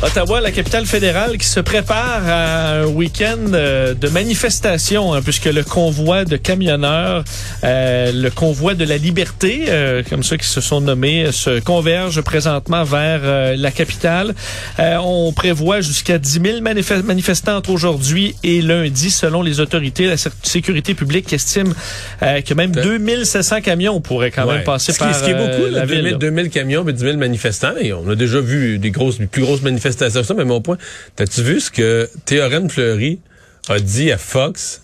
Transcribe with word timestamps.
Ottawa, 0.00 0.40
la 0.40 0.52
capitale 0.52 0.86
fédérale, 0.86 1.38
qui 1.38 1.46
se 1.48 1.58
prépare 1.58 2.22
à 2.24 2.82
un 2.82 2.86
week-end 2.86 3.52
euh, 3.52 3.94
de 3.94 4.08
manifestation, 4.08 5.12
hein, 5.12 5.22
puisque 5.22 5.46
le 5.46 5.64
convoi 5.64 6.24
de 6.24 6.36
camionneurs, 6.36 7.24
euh, 7.64 8.12
le 8.12 8.30
convoi 8.30 8.74
de 8.74 8.84
la 8.84 8.96
liberté, 8.96 9.64
euh, 9.66 10.04
comme 10.08 10.22
ceux 10.22 10.36
qui 10.36 10.46
se 10.46 10.60
sont 10.60 10.80
nommés, 10.80 11.32
se 11.32 11.58
converge 11.58 12.20
présentement 12.20 12.84
vers 12.84 13.56
la 13.56 13.70
capitale. 13.72 14.36
on 14.78 15.32
prévoit 15.32 15.80
jusqu'à 15.80 16.18
10 16.18 16.40
000 16.44 16.60
manifestants 16.60 17.56
entre 17.56 17.70
aujourd'hui 17.70 18.36
et 18.44 18.62
lundi, 18.62 19.10
selon 19.10 19.42
les 19.42 19.58
autorités. 19.58 20.06
La 20.06 20.16
sécurité 20.44 20.94
publique 20.94 21.32
estime 21.32 21.74
que 22.20 22.54
même 22.54 22.70
2700 22.70 23.62
camions 23.62 24.00
pourraient 24.00 24.30
quand 24.30 24.46
même 24.46 24.62
passer 24.62 24.92
ce 24.92 24.98
par 24.98 25.12
Ce 25.12 25.24
qui 25.24 25.30
est 25.30 25.34
beaucoup, 25.34 25.72
la 25.72 25.86
2000, 25.86 26.04
ville. 26.04 26.18
2000 26.18 26.50
camions 26.50 26.88
et 26.88 26.92
10 26.92 27.00
000 27.00 27.16
manifestants. 27.16 27.76
Et 27.80 27.92
on 27.92 28.08
a 28.08 28.14
déjà 28.14 28.38
vu 28.40 28.78
des 28.78 28.92
grosses, 28.92 29.18
plus 29.30 29.42
grosses 29.42 29.62
manifestations 29.62 29.87
ça, 29.92 30.34
mais 30.34 30.44
mon 30.44 30.60
point, 30.60 30.78
t'as-tu 31.16 31.42
vu 31.42 31.60
ce 31.60 31.70
que 31.70 32.08
Théorène 32.24 32.68
Fleury 32.70 33.20
a 33.68 33.78
dit 33.78 34.10
à 34.12 34.18
Fox? 34.18 34.82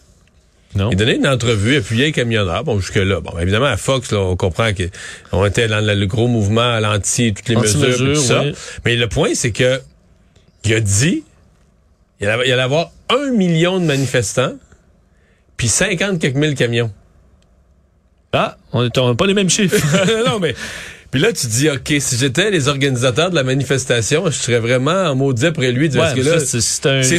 Non. 0.75 0.91
Il 0.91 0.97
donnait 0.97 1.17
une 1.17 1.27
entrevue 1.27 1.77
appuyée 1.77 2.11
camionneur. 2.11 2.65
Bon, 2.65 2.81
jusque-là. 2.81 3.21
Bon, 3.21 3.39
évidemment, 3.39 3.67
à 3.67 3.77
Fox, 3.77 4.11
là, 4.11 4.19
on 4.19 4.37
comprend 4.37 4.71
qu'on 4.73 5.45
était 5.45 5.69
dans 5.69 5.81
le, 5.81 6.07
gros 6.07 6.27
mouvement 6.27 6.73
à 6.73 6.81
l'anti, 6.81 7.33
toutes 7.33 7.49
les 7.49 7.57
mesures, 7.57 7.97
tout 7.97 8.15
ça. 8.17 8.45
Mais 8.85 8.97
le 8.97 9.09
point, 9.09 9.31
c'est 9.35 9.53
que 9.53 9.81
il 10.65 10.75
a 10.75 10.81
dit 10.81 11.23
il 12.21 12.29
allait, 12.29 12.49
y 12.49 12.53
avoir 12.53 12.91
un 13.11 13.31
million 13.31 13.79
de 13.79 13.85
manifestants, 13.85 14.55
puis 15.57 15.69
50 15.69 16.19
quelques 16.21 16.37
mille 16.37 16.55
camions. 16.55 16.93
Ah, 18.33 18.57
on 18.73 18.83
n'a 18.83 19.15
pas 19.15 19.27
les 19.27 19.35
mêmes 19.35 19.51
chiffres. 19.51 19.77
non, 20.27 20.41
mais 20.41 20.55
puis 21.15 21.23
là, 21.23 21.33
tu 21.33 21.47
dis, 21.47 21.71
OK, 21.71 21.95
si 22.01 22.17
j'étais 22.17 22.51
les 22.51 22.67
organisateurs 22.67 23.31
de 23.31 23.37
la 23.37 23.45
manifestation, 23.45 24.25
je 24.27 24.33
serais 24.33 24.59
vraiment 24.59 25.05
en 25.05 25.15
maudit 25.15 25.47
après 25.47 25.71
lui. 25.71 25.89
Ouais, 25.97 26.07
c'est 26.43 26.61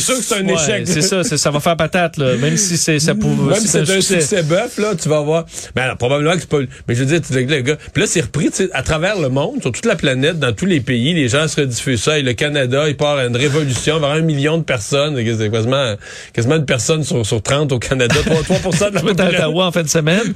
sûr 0.02 0.18
que 0.18 0.22
c'est 0.22 0.36
un 0.36 0.48
échec. 0.50 0.86
C'est 0.86 1.02
ça, 1.02 1.24
ça 1.24 1.50
va 1.50 1.62
faire 1.62 1.78
patate, 1.78 2.18
là. 2.18 2.36
Même 2.36 2.58
si 2.58 2.76
c'est, 2.76 3.00
ça 3.00 3.16
pouvait, 3.16 3.54
Même 3.54 3.62
si 3.62 3.70
c'est 3.70 3.90
un 3.90 4.02
succès 4.02 4.44
bœuf, 4.44 4.80
là, 4.80 4.96
tu 5.02 5.08
vas 5.08 5.22
voir. 5.22 5.46
Mais 5.78 5.84
alors, 5.84 5.96
probablement 5.96 6.34
que 6.34 6.42
c'est 6.42 6.50
pas, 6.50 6.58
mais 6.90 6.94
je 6.94 7.06
veux 7.06 7.06
dire, 7.06 7.22
tu 7.26 7.32
le 7.34 7.62
gars. 7.62 7.78
Puis 7.94 8.02
là, 8.02 8.08
c'est 8.10 8.20
repris, 8.20 8.50
tu 8.50 8.66
sais, 8.66 8.70
à 8.74 8.84
travers 8.84 9.18
le 9.18 9.30
monde, 9.30 9.62
sur 9.62 9.72
toute 9.72 9.86
la 9.86 9.96
planète, 9.96 10.40
dans 10.40 10.52
tous 10.52 10.66
les 10.66 10.82
pays, 10.82 11.14
les 11.14 11.30
gens 11.30 11.48
se 11.48 11.62
rediffusent 11.62 12.04
ça. 12.04 12.20
Et 12.20 12.22
le 12.22 12.34
Canada, 12.34 12.90
il 12.90 12.98
part 12.98 13.16
à 13.16 13.24
une 13.24 13.38
révolution 13.38 14.02
vers 14.02 14.10
un 14.10 14.20
million 14.20 14.58
de 14.58 14.64
personnes. 14.64 15.16
C'est 15.16 15.50
quasiment, 15.50 15.96
quasiment 16.34 16.58
une 16.58 16.66
personne 16.66 17.06
sur, 17.06 17.26
sur 17.26 17.42
30 17.42 17.72
au 17.72 17.80
Canada. 17.80 18.14
3, 18.26 18.60
3 18.60 18.90
de 18.90 18.96
la 18.96 19.02
population. 19.14 19.58
en 19.58 19.72
fin 19.72 19.84
de 19.84 19.88
semaine. 19.88 20.34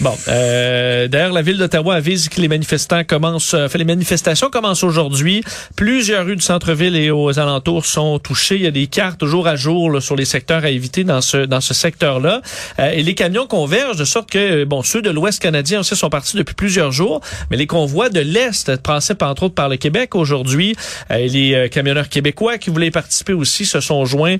Bon, 0.00 0.18
euh, 0.26 1.06
d'ailleurs, 1.06 1.32
la 1.32 1.42
ville 1.42 1.58
d'Ottawa 1.58 1.94
avise 1.94 2.28
que 2.28 2.40
les 2.40 2.48
manifestants 2.48 2.95
commence, 3.04 3.54
euh, 3.54 3.68
fait, 3.68 3.78
les 3.78 3.84
manifestations 3.84 4.50
commencent 4.50 4.84
aujourd'hui. 4.84 5.42
Plusieurs 5.76 6.24
rues 6.24 6.36
du 6.36 6.42
centre-ville 6.42 6.96
et 6.96 7.10
aux 7.10 7.38
alentours 7.38 7.86
sont 7.86 8.18
touchées. 8.18 8.56
Il 8.56 8.62
y 8.62 8.66
a 8.66 8.70
des 8.70 8.86
cartes 8.86 9.24
jour 9.24 9.46
à 9.46 9.56
jour 9.56 9.90
là, 9.90 10.00
sur 10.00 10.16
les 10.16 10.24
secteurs 10.24 10.64
à 10.64 10.70
éviter 10.70 11.04
dans 11.04 11.20
ce 11.20 11.38
dans 11.38 11.60
ce 11.60 11.74
secteur-là. 11.74 12.40
Euh, 12.78 12.90
et 12.90 13.02
les 13.02 13.14
camions 13.14 13.46
convergent 13.46 13.96
de 13.96 14.04
sorte 14.04 14.30
que 14.30 14.64
bon 14.64 14.82
ceux 14.82 15.02
de 15.02 15.10
l'Ouest 15.10 15.40
canadien 15.40 15.80
aussi 15.80 15.96
sont 15.96 16.10
partis 16.10 16.36
depuis 16.36 16.54
plusieurs 16.54 16.92
jours, 16.92 17.20
mais 17.50 17.56
les 17.56 17.66
convois 17.66 18.08
de 18.08 18.20
l'Est 18.20 18.76
passaient 18.82 19.22
entre 19.22 19.44
autres 19.44 19.54
par 19.54 19.68
le 19.68 19.76
Québec 19.76 20.14
aujourd'hui. 20.14 20.76
Euh, 21.10 21.26
les 21.26 21.68
camionneurs 21.70 22.08
québécois 22.08 22.58
qui 22.58 22.70
voulaient 22.70 22.90
participer 22.90 23.32
aussi 23.32 23.64
se 23.64 23.80
sont 23.80 24.04
joints 24.04 24.36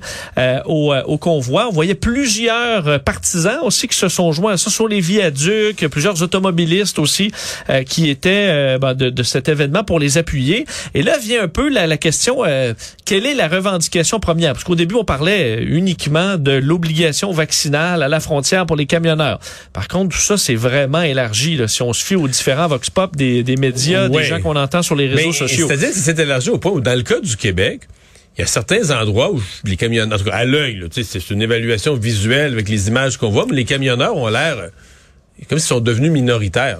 au, 0.65 0.93
au 1.05 1.17
convoi. 1.17 1.67
On 1.69 1.73
voyait 1.73 1.95
plusieurs 1.95 3.01
partisans 3.01 3.59
aussi 3.63 3.87
qui 3.87 3.97
se 3.97 4.07
sont 4.07 4.31
joints. 4.31 4.57
Ça 4.57 4.69
sur 4.69 4.87
les 4.87 5.01
viaducs, 5.01 5.87
plusieurs 5.87 6.21
automobilistes 6.21 6.99
aussi 6.99 7.31
qui 7.85 8.09
étaient 8.09 8.36
euh, 8.37 8.77
ben, 8.77 8.93
de, 8.93 9.23
cet 9.23 9.49
événement 9.49 9.83
pour 9.83 9.99
les 9.99 10.17
appuyer. 10.17 10.65
Et 10.93 11.03
là 11.03 11.17
vient 11.17 11.43
un 11.43 11.47
peu 11.47 11.69
la, 11.69 11.97
question, 11.97 12.45
euh, 12.45 12.73
quelle 13.05 13.25
est 13.25 13.33
la 13.33 13.47
revendication 13.47 14.19
première? 14.19 14.53
Parce 14.53 14.63
qu'au 14.63 14.75
début, 14.75 14.95
on 14.95 15.03
parlait 15.03 15.63
uniquement 15.63 16.37
de 16.37 16.51
l'obligation 16.51 17.31
vaccinale 17.31 18.03
à 18.03 18.07
la 18.07 18.19
frontière 18.19 18.65
pour 18.65 18.75
les 18.75 18.85
camionneurs. 18.85 19.39
Par 19.73 19.87
contre, 19.87 20.15
tout 20.15 20.21
ça, 20.21 20.37
c'est 20.37 20.55
vraiment 20.55 21.01
élargi. 21.01 21.55
Là, 21.57 21.67
si 21.67 21.81
on 21.81 21.93
se 21.93 22.03
fie 22.03 22.15
aux 22.15 22.27
différents 22.27 22.67
vox 22.67 22.89
pop 22.89 23.15
des, 23.15 23.43
des 23.43 23.55
médias, 23.55 24.09
des 24.09 24.23
gens 24.23 24.41
qu'on 24.41 24.55
entend 24.55 24.81
sur 24.81 24.95
les 24.95 25.07
réseaux 25.07 25.33
sociaux. 25.33 25.67
C'est-à-dire 25.67 25.89
que 25.89 25.95
c'est 25.95 26.19
élargi 26.19 26.49
au 26.49 26.57
point 26.57 26.71
où, 26.71 26.81
dans 26.81 26.95
le 26.95 27.03
cas 27.03 27.19
du 27.19 27.35
Québec, 27.35 27.81
il 28.37 28.41
y 28.41 28.43
a 28.43 28.47
certains 28.47 28.91
endroits 28.91 29.31
où 29.31 29.41
les 29.63 29.77
camionneurs, 29.77 30.15
en 30.15 30.23
tout 30.23 30.29
cas 30.29 30.35
à 30.35 30.45
l'œil, 30.45 30.83
c'est 30.91 31.29
une 31.31 31.41
évaluation 31.41 31.95
visuelle 31.95 32.53
avec 32.53 32.69
les 32.69 32.87
images 32.87 33.17
qu'on 33.17 33.29
voit, 33.29 33.47
mais 33.49 33.55
les 33.55 33.65
camionneurs 33.65 34.15
ont 34.15 34.27
l'air 34.27 34.69
comme 35.45 35.59
s'ils 35.59 35.67
sont 35.67 35.79
devenus 35.79 36.11
minoritaires. 36.11 36.79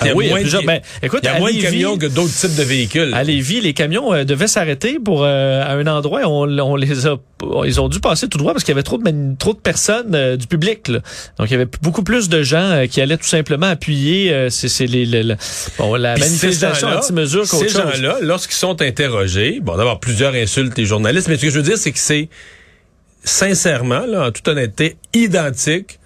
Il 0.00 0.06
y 0.06 0.10
a, 0.10 0.14
moins, 0.14 0.42
de, 0.42 0.66
ben, 0.66 0.80
écoute, 1.02 1.20
il 1.22 1.26
y 1.26 1.28
a 1.28 1.38
moins 1.38 1.52
de 1.52 1.60
camions 1.60 1.98
que 1.98 2.06
d'autres 2.06 2.32
types 2.32 2.56
de 2.56 2.62
véhicules. 2.62 3.12
À 3.14 3.22
Lévis, 3.22 3.60
les 3.60 3.74
camions 3.74 4.12
euh, 4.12 4.24
devaient 4.24 4.48
s'arrêter 4.48 4.98
pour 4.98 5.22
euh, 5.22 5.62
à 5.62 5.72
un 5.72 5.86
endroit. 5.86 6.22
On, 6.24 6.58
on, 6.58 6.76
les 6.76 7.06
a, 7.06 7.16
ils 7.64 7.80
ont 7.80 7.88
dû 7.88 8.00
passer 8.00 8.28
tout 8.28 8.38
droit 8.38 8.52
parce 8.52 8.64
qu'il 8.64 8.72
y 8.72 8.76
avait 8.76 8.82
trop 8.82 8.98
de 8.98 9.36
trop 9.38 9.52
de 9.52 9.58
personnes 9.58 10.14
euh, 10.14 10.36
du 10.36 10.46
public. 10.46 10.88
Là. 10.88 11.00
Donc 11.38 11.48
il 11.48 11.52
y 11.52 11.54
avait 11.54 11.68
beaucoup 11.82 12.02
plus 12.02 12.28
de 12.28 12.42
gens 12.42 12.84
qui 12.90 13.00
allaient 13.00 13.16
tout 13.16 13.24
simplement 13.24 13.66
appuyer. 13.66 14.48
c'est 14.50 14.86
les, 14.86 15.04
les, 15.04 15.34
bon, 15.78 15.94
la 15.94 16.16
manifestation 16.16 16.88
anti-mesure 16.88 17.46
Ces 17.46 17.68
gens-là, 17.68 18.18
lorsqu'ils 18.20 18.56
sont 18.56 18.80
interrogés, 18.82 19.60
bon 19.60 19.76
d'abord 19.76 20.00
plusieurs 20.00 20.34
insultes 20.34 20.76
les 20.76 20.86
journalistes, 20.86 21.28
mais 21.28 21.36
ce 21.36 21.42
que 21.42 21.50
je 21.50 21.56
veux 21.58 21.62
dire, 21.62 21.78
c'est 21.78 21.92
que 21.92 21.98
c'est 21.98 22.28
sincèrement, 23.24 24.04
là, 24.06 24.26
en 24.26 24.32
toute 24.32 24.48
honnêteté, 24.48 24.96
identique 25.14 25.98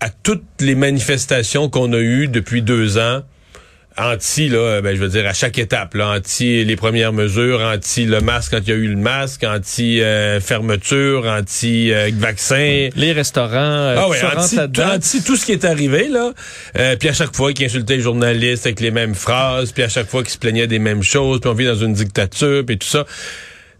à 0.00 0.10
toutes 0.10 0.44
les 0.60 0.74
manifestations 0.74 1.68
qu'on 1.68 1.92
a 1.92 1.98
eues 1.98 2.28
depuis 2.28 2.62
deux 2.62 2.98
ans 2.98 3.22
anti 3.96 4.48
là 4.48 4.80
ben 4.80 4.96
je 4.96 5.00
veux 5.00 5.08
dire 5.08 5.26
à 5.26 5.32
chaque 5.32 5.58
étape 5.58 5.94
là 5.94 6.08
anti 6.16 6.64
les 6.64 6.76
premières 6.76 7.12
mesures 7.12 7.60
anti 7.60 8.04
le 8.04 8.20
masque 8.20 8.52
quand 8.52 8.60
il 8.66 8.68
y 8.68 8.72
a 8.72 8.76
eu 8.76 8.88
le 8.88 8.96
masque 8.96 9.44
anti 9.44 10.02
euh, 10.02 10.40
fermeture 10.40 11.26
anti 11.26 11.92
euh, 11.92 12.10
vaccin. 12.14 12.88
Les 12.96 13.12
restaurants 13.12 13.54
euh, 13.54 13.96
ah 13.98 14.08
ouais, 14.08 14.18
anti, 14.36 14.58
anti, 14.58 15.22
tout 15.22 15.36
ce 15.36 15.46
qui 15.46 15.52
est 15.52 15.64
arrivé 15.64 16.08
là. 16.08 16.32
Puis 16.98 17.08
à 17.08 17.12
chaque 17.12 17.34
fois 17.34 17.52
qu'il 17.52 17.66
insultait 17.66 17.96
les 17.96 18.02
journalistes 18.02 18.66
avec 18.66 18.80
les 18.80 18.90
mêmes 18.90 19.14
phrases 19.14 19.70
puis 19.72 19.84
à 19.84 19.88
chaque 19.88 20.08
fois 20.08 20.22
qu'il 20.22 20.32
se 20.32 20.38
plaignait 20.38 20.66
des 20.66 20.80
mêmes 20.80 21.02
choses 21.02 21.40
puis 21.40 21.50
on 21.50 21.54
vit 21.54 21.66
dans 21.66 21.76
une 21.76 21.92
dictature 21.92 22.64
puis 22.66 22.78
tout 22.78 22.88
ça 22.88 23.06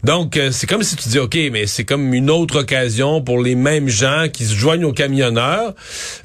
donc, 0.03 0.37
euh, 0.37 0.49
c'est 0.51 0.67
comme 0.67 0.83
si 0.83 0.95
tu 0.95 1.09
dis, 1.09 1.19
OK, 1.19 1.37
mais 1.51 1.65
c'est 1.65 1.83
comme 1.83 2.13
une 2.13 2.29
autre 2.29 2.59
occasion 2.59 3.21
pour 3.21 3.41
les 3.41 3.55
mêmes 3.55 3.89
gens 3.89 4.27
qui 4.31 4.45
se 4.45 4.55
joignent 4.55 4.85
aux 4.85 4.93
camionneurs. 4.93 5.73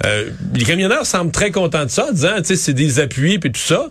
Euh, 0.04 0.30
les 0.54 0.64
camionneurs 0.64 1.06
semblent 1.06 1.32
très 1.32 1.50
contents 1.50 1.84
de 1.84 1.90
ça, 1.90 2.08
en 2.08 2.12
disant, 2.12 2.36
tu 2.38 2.44
sais, 2.44 2.56
c'est 2.56 2.74
des 2.74 3.00
appuis 3.00 3.38
puis 3.38 3.52
tout 3.52 3.60
ça. 3.60 3.90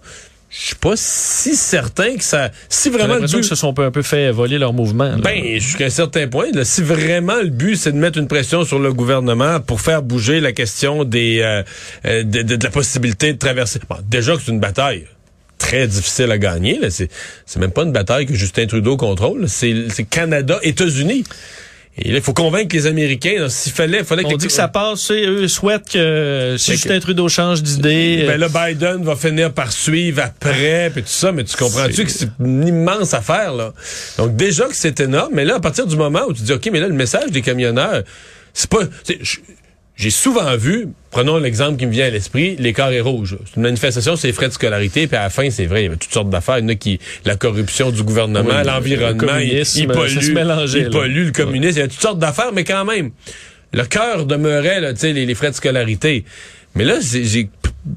Je 0.51 0.57
suis 0.57 0.75
pas 0.75 0.93
si 0.95 1.55
certain 1.55 2.15
que 2.15 2.23
ça. 2.23 2.49
Si 2.69 2.89
vraiment 2.89 3.15
le 3.15 3.27
but, 3.27 3.37
que 3.37 3.41
se 3.43 3.53
sont 3.53 3.79
un 3.79 3.91
peu 3.91 4.01
fait 4.01 4.31
voler 4.31 4.57
leur 4.57 4.73
mouvement. 4.73 5.15
Ben, 5.17 5.59
jusqu'à 5.59 5.85
un 5.85 5.91
certain 5.91 6.27
point, 6.27 6.47
là, 6.51 6.65
si 6.65 6.81
vraiment 6.81 7.37
le 7.37 7.49
but 7.49 7.75
c'est 7.75 7.91
de 7.91 7.97
mettre 7.97 8.17
une 8.17 8.27
pression 8.27 8.65
sur 8.65 8.79
le 8.79 8.91
gouvernement 8.91 9.59
pour 9.59 9.79
faire 9.79 10.01
bouger 10.01 10.39
la 10.39 10.51
question 10.51 11.03
des 11.03 11.41
euh, 11.41 12.23
de, 12.23 12.41
de, 12.41 12.63
la 12.63 12.71
possibilité 12.71 13.31
de 13.31 13.37
traverser. 13.37 13.79
Bon, 13.87 13.97
déjà 14.09 14.35
que 14.35 14.41
c'est 14.41 14.51
une 14.51 14.59
bataille 14.59 15.05
très 15.69 15.87
difficile 15.87 16.31
à 16.31 16.37
gagner. 16.37 16.79
C'est, 16.89 17.09
même 17.57 17.71
pas 17.71 17.83
une 17.83 17.91
bataille 17.91 18.25
que 18.25 18.33
Justin 18.33 18.65
Trudeau 18.65 18.97
contrôle. 18.97 19.47
C'est, 19.47 19.87
Canada, 20.09 20.59
États-Unis. 20.63 21.23
Et 22.01 22.11
là, 22.11 22.17
il 22.17 22.21
faut 22.21 22.33
convaincre 22.33 22.73
les 22.73 22.87
Américains. 22.87 23.49
S'il 23.49 23.73
fallait, 23.73 24.03
fallait 24.05 24.23
On 24.25 24.37
dit 24.37 24.47
que 24.47 24.53
ça 24.53 24.69
passe. 24.69 25.11
Eux 25.11 25.47
souhaitent 25.47 25.89
que 25.89 26.55
si 26.57 26.71
Justin 26.71 26.99
Trudeau 26.99 27.27
change 27.27 27.61
d'idée. 27.61 28.23
Ben 28.25 28.39
là, 28.39 28.47
Biden 28.47 29.03
va 29.03 29.15
finir 29.15 29.51
par 29.53 29.71
suivre 29.71 30.21
après, 30.23 30.91
puis 30.93 31.03
tout 31.03 31.09
ça. 31.09 31.31
Mais 31.31 31.43
tu 31.43 31.57
comprends-tu 31.57 32.05
que 32.05 32.11
c'est 32.11 32.29
une 32.39 32.65
immense 32.65 33.13
affaire 33.13 33.53
là? 33.53 33.73
Donc 34.17 34.35
déjà 34.35 34.65
que 34.65 34.75
c'est 34.75 34.99
énorme. 35.01 35.33
Mais 35.33 35.43
là, 35.43 35.55
à 35.55 35.59
partir 35.59 35.87
du 35.87 35.97
moment 35.97 36.21
où 36.27 36.33
tu 36.33 36.41
dis, 36.41 36.53
ok, 36.53 36.69
mais 36.71 36.79
là, 36.79 36.87
le 36.87 36.93
message 36.93 37.31
des 37.31 37.41
camionneurs, 37.41 38.03
c'est 38.53 38.69
pas. 38.69 38.83
J'ai 39.99 40.11
souvent 40.11 40.55
vu, 40.55 40.87
prenons 41.11 41.39
l'exemple 41.39 41.77
qui 41.77 41.85
me 41.85 41.91
vient 41.91 42.05
à 42.05 42.09
l'esprit, 42.09 42.55
les 42.57 42.71
carrés 42.71 43.01
rouges. 43.01 43.37
C'est 43.45 43.57
une 43.57 43.63
manifestation, 43.63 44.15
c'est 44.15 44.27
les 44.27 44.33
frais 44.33 44.47
de 44.47 44.53
scolarité, 44.53 45.07
puis 45.07 45.17
à 45.17 45.23
la 45.23 45.29
fin, 45.29 45.49
c'est 45.49 45.65
vrai, 45.65 45.81
il 45.81 45.83
y 45.83 45.87
avait 45.87 45.97
toutes 45.97 46.13
sortes 46.13 46.29
d'affaires. 46.29 46.59
Il 46.59 46.61
y 46.61 46.65
en 46.67 46.69
a 46.69 46.75
qui, 46.75 47.01
la 47.25 47.35
corruption 47.35 47.91
du 47.91 48.01
gouvernement, 48.03 48.63
l'environnement, 48.63 49.35
il, 49.35 49.61
il 49.75 49.87
pollue, 49.87 50.77
il 50.77 50.89
pollue 50.89 51.25
le 51.25 51.31
communisme, 51.33 51.79
il 51.79 51.81
y 51.81 51.83
a 51.83 51.87
toutes 51.89 51.99
sortes 51.99 52.17
d'affaires, 52.17 52.53
mais 52.53 52.63
quand 52.63 52.85
même, 52.85 53.11
le 53.73 53.83
cœur 53.83 54.25
demeurait, 54.25 54.79
là, 54.79 54.93
les, 55.03 55.25
les 55.25 55.35
frais 55.35 55.49
de 55.49 55.55
scolarité. 55.55 56.23
Mais 56.75 56.85
là, 56.85 56.99
j'ai 57.01 57.49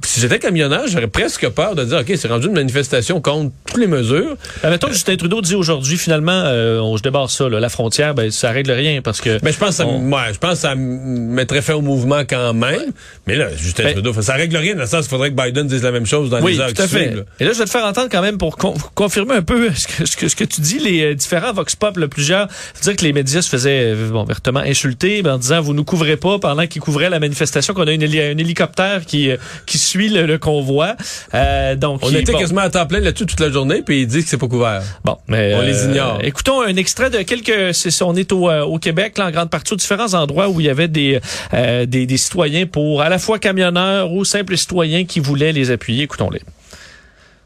si 0.05 0.21
j'étais 0.21 0.39
camionneur, 0.39 0.85
j'aurais 0.87 1.09
presque 1.09 1.49
peur 1.49 1.75
de 1.75 1.85
dire, 1.85 1.99
OK, 1.99 2.13
c'est 2.17 2.29
rendu 2.29 2.47
une 2.47 2.53
manifestation 2.55 3.21
contre 3.21 3.53
toutes 3.67 3.81
les 3.81 3.87
mesures. 3.89 4.37
Ben, 4.63 4.71
mettons 4.71 4.87
que 4.87 4.93
Justin 4.93 5.17
Trudeau 5.17 5.41
dit 5.43 5.55
aujourd'hui, 5.57 5.99
finalement, 5.99 6.31
euh, 6.33 6.79
on, 6.81 6.97
je 6.97 7.03
débarre 7.03 7.29
ça, 7.31 7.49
là, 7.49 7.59
la 7.61 7.69
frontière, 7.69 8.15
ben, 8.15 8.31
ça 8.31 8.51
règle 8.53 8.71
rien 8.73 9.03
parce 9.03 9.21
que... 9.21 9.41
Ben, 9.41 9.53
je 9.53 9.59
pense 9.59 9.71
que 9.71 9.75
ça, 9.75 9.87
on- 9.87 10.11
ouais, 10.13 10.33
je 10.33 10.39
pense 10.39 10.53
que 10.53 10.59
ça 10.59 10.75
mettrait 10.77 11.63
fin 11.63 11.75
au 11.75 11.81
mouvement 11.83 12.21
quand 12.29 12.55
même. 12.55 12.93
Mais 13.27 13.35
là, 13.37 13.49
Justin 13.57 13.85
Ben- 13.85 13.93
Trudeau, 13.95 14.13
ça 14.23 14.35
règle 14.35 14.57
rien 14.57 14.75
dans 14.75 14.83
le 14.83 14.87
sens 14.87 15.01
qu'il 15.03 15.11
faudrait 15.11 15.31
que 15.33 15.43
Biden 15.43 15.67
dise 15.67 15.83
la 15.83 15.91
même 15.93 16.07
chose 16.07 16.31
dans 16.31 16.41
Oui, 16.41 16.53
les 16.55 16.61
heures 16.61 16.73
tout 16.73 16.83
à 16.83 16.87
qui 16.87 16.93
fait. 16.93 17.05
suivent, 17.07 17.17
là. 17.17 17.23
Et 17.41 17.45
là, 17.45 17.53
je 17.53 17.59
vais 17.59 17.65
te 17.65 17.71
faire 17.71 17.85
entendre 17.85 18.09
quand 18.11 18.23
même 18.23 18.39
pour 18.39 18.57
con- 18.57 18.75
confirmer 18.95 19.35
un 19.35 19.43
peu 19.43 19.69
ce 19.75 19.87
que, 19.89 20.07
ce 20.07 20.17
que, 20.17 20.29
ce 20.29 20.37
que 20.37 20.45
tu 20.45 20.61
dis, 20.61 20.79
les 20.79 21.03
euh, 21.05 21.15
différents 21.15 21.53
Vox 21.53 21.75
Pop, 21.77 21.97
là, 21.97 22.07
plusieurs, 22.09 22.47
dire 22.83 22.97
que 22.97 23.05
les 23.05 23.13
médias 23.13 23.43
se 23.43 23.49
faisaient 23.49 23.93
euh, 23.95 24.11
bon, 24.11 24.25
vertement 24.25 24.61
insulter 24.61 25.23
ben, 25.23 25.35
en 25.35 25.39
disant 25.39 25.61
vous 25.61 25.75
nous 25.75 25.85
couvrez 25.85 26.17
pas 26.17 26.39
pendant 26.39 26.67
qu'ils 26.69 26.81
couvraient 26.83 27.11
la 27.11 27.19
manifestation, 27.21 27.75
qu'on 27.75 27.87
a 27.87 27.93
une 27.93 28.03
héli- 28.03 28.21
un 28.33 28.39
hélicoptère 28.39 29.05
qui, 29.05 29.31
euh, 29.31 29.37
qui 29.73 29.79
suit 29.79 30.09
le, 30.11 30.27
le 30.27 30.39
convoi. 30.39 30.95
Euh, 31.35 31.75
donc, 31.77 32.01
On 32.03 32.11
il- 32.11 32.17
était 32.19 32.33
bon. 32.33 32.39
quasiment 32.39 32.61
à 32.61 32.71
temps 32.71 32.87
plein 32.87 33.01
là-dessus 33.01 33.25
toute 33.27 33.41
la 33.41 33.51
journée, 33.51 33.83
puis 33.83 34.03
il 34.03 34.07
dit 34.07 34.23
que 34.23 34.29
c'est 34.29 34.37
pas 34.37 34.49
couvert. 34.49 34.83
Bon, 35.05 35.17
mais 35.29 35.55
On 35.55 35.63
les 35.63 35.85
ignore. 35.85 36.19
Écoutons 36.23 36.61
un 36.61 36.77
extrait 36.77 37.09
de 37.11 37.23
quelques. 37.23 37.75
c'est- 37.75 38.03
On 38.03 38.15
est 38.15 38.31
au, 38.33 38.51
euh, 38.51 38.63
au 38.65 38.79
Québec, 38.79 39.17
là, 39.19 39.27
en 39.27 39.31
grande 39.31 39.51
partie, 39.51 39.73
aux 39.73 39.77
différents 39.77 40.13
endroits 40.15 40.49
où 40.49 40.61
il 40.61 40.67
y 40.67 40.71
avait 40.71 40.89
des, 40.89 41.21
euh, 41.55 41.87
des, 41.87 42.07
des 42.07 42.17
citoyens 42.19 42.67
pour 42.67 43.01
à 43.03 43.09
la 43.09 43.19
fois 43.19 43.39
camionneurs 43.39 44.13
ou 44.13 44.25
simples 44.25 44.57
citoyens 44.59 45.05
qui 45.05 45.21
voulaient 45.21 45.53
les 45.53 45.71
appuyer. 45.71 46.05
Écoutons-les. 46.05 46.43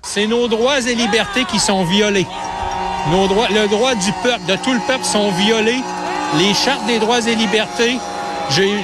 C'est 0.02 0.26
nos 0.26 0.48
droits 0.48 0.80
et 0.80 0.94
libertés 0.94 1.44
qui 1.50 1.58
sont 1.58 1.84
violés. 1.84 2.26
Nos 3.10 3.28
droits, 3.28 3.48
le 3.50 3.68
droit 3.68 3.94
du 3.94 4.10
peuple, 4.22 4.40
de 4.48 4.56
tout 4.64 4.72
le 4.72 4.80
peuple 4.86 5.04
sont 5.04 5.30
violés. 5.32 5.80
Les 6.38 6.54
chartes 6.54 6.86
des 6.86 6.98
droits 6.98 7.20
et 7.20 7.34
libertés, 7.36 7.98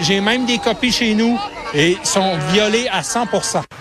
j'ai 0.06 0.20
même 0.20 0.46
des 0.46 0.58
copies 0.58 0.92
chez 0.92 1.14
nous 1.14 1.38
et 1.74 1.96
sont 2.04 2.36
violées 2.52 2.88
à 2.92 3.02
100 3.02 3.26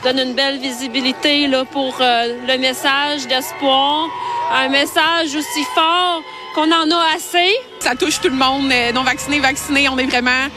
donne 0.03 0.19
une 0.19 0.33
belle 0.33 0.59
visibilité 0.59 1.47
là, 1.47 1.65
pour 1.65 1.95
euh, 1.99 2.37
le 2.47 2.57
message 2.57 3.27
d'espoir, 3.27 4.07
un 4.53 4.69
message 4.69 5.35
aussi 5.35 5.63
fort 5.75 6.23
qu'on 6.55 6.71
en 6.71 6.89
a 6.91 7.15
assez. 7.15 7.51
Ça 7.79 7.95
touche 7.95 8.19
tout 8.21 8.29
le 8.29 8.35
monde, 8.35 8.71
euh, 8.71 8.91
non 8.91 9.03
vacciné, 9.03 9.39
vacciné. 9.39 9.89
On 9.89 9.97
est 9.97 10.05
vraiment, 10.05 10.47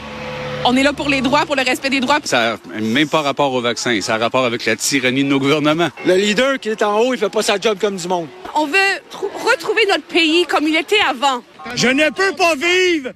on 0.65 0.75
est 0.75 0.83
là 0.83 0.93
pour 0.93 1.09
les 1.09 1.21
droits, 1.21 1.45
pour 1.45 1.55
le 1.55 1.63
respect 1.63 1.89
des 1.89 1.99
droits. 1.99 2.19
Ça 2.23 2.57
n'a 2.73 2.81
même 2.81 3.07
pas 3.09 3.21
rapport 3.21 3.53
au 3.53 3.61
vaccin. 3.61 3.99
Ça 4.01 4.15
a 4.15 4.17
rapport 4.17 4.45
avec 4.45 4.65
la 4.65 4.75
tyrannie 4.75 5.23
de 5.23 5.29
nos 5.29 5.39
gouvernements. 5.39 5.89
Le 6.05 6.15
leader 6.15 6.59
qui 6.59 6.69
est 6.69 6.81
en 6.83 6.99
haut, 6.99 7.13
il 7.13 7.19
fait 7.19 7.29
pas 7.29 7.43
sa 7.43 7.59
job 7.59 7.77
comme 7.79 7.97
du 7.97 8.07
monde. 8.07 8.27
On 8.55 8.65
veut 8.65 8.73
tr- 9.11 9.49
retrouver 9.51 9.85
notre 9.89 10.03
pays 10.05 10.45
comme 10.45 10.67
il 10.67 10.75
était 10.75 10.99
avant. 11.09 11.41
Je 11.75 11.87
ne 11.87 12.09
peux 12.09 12.33
pas 12.33 12.55
vivre 12.55 13.11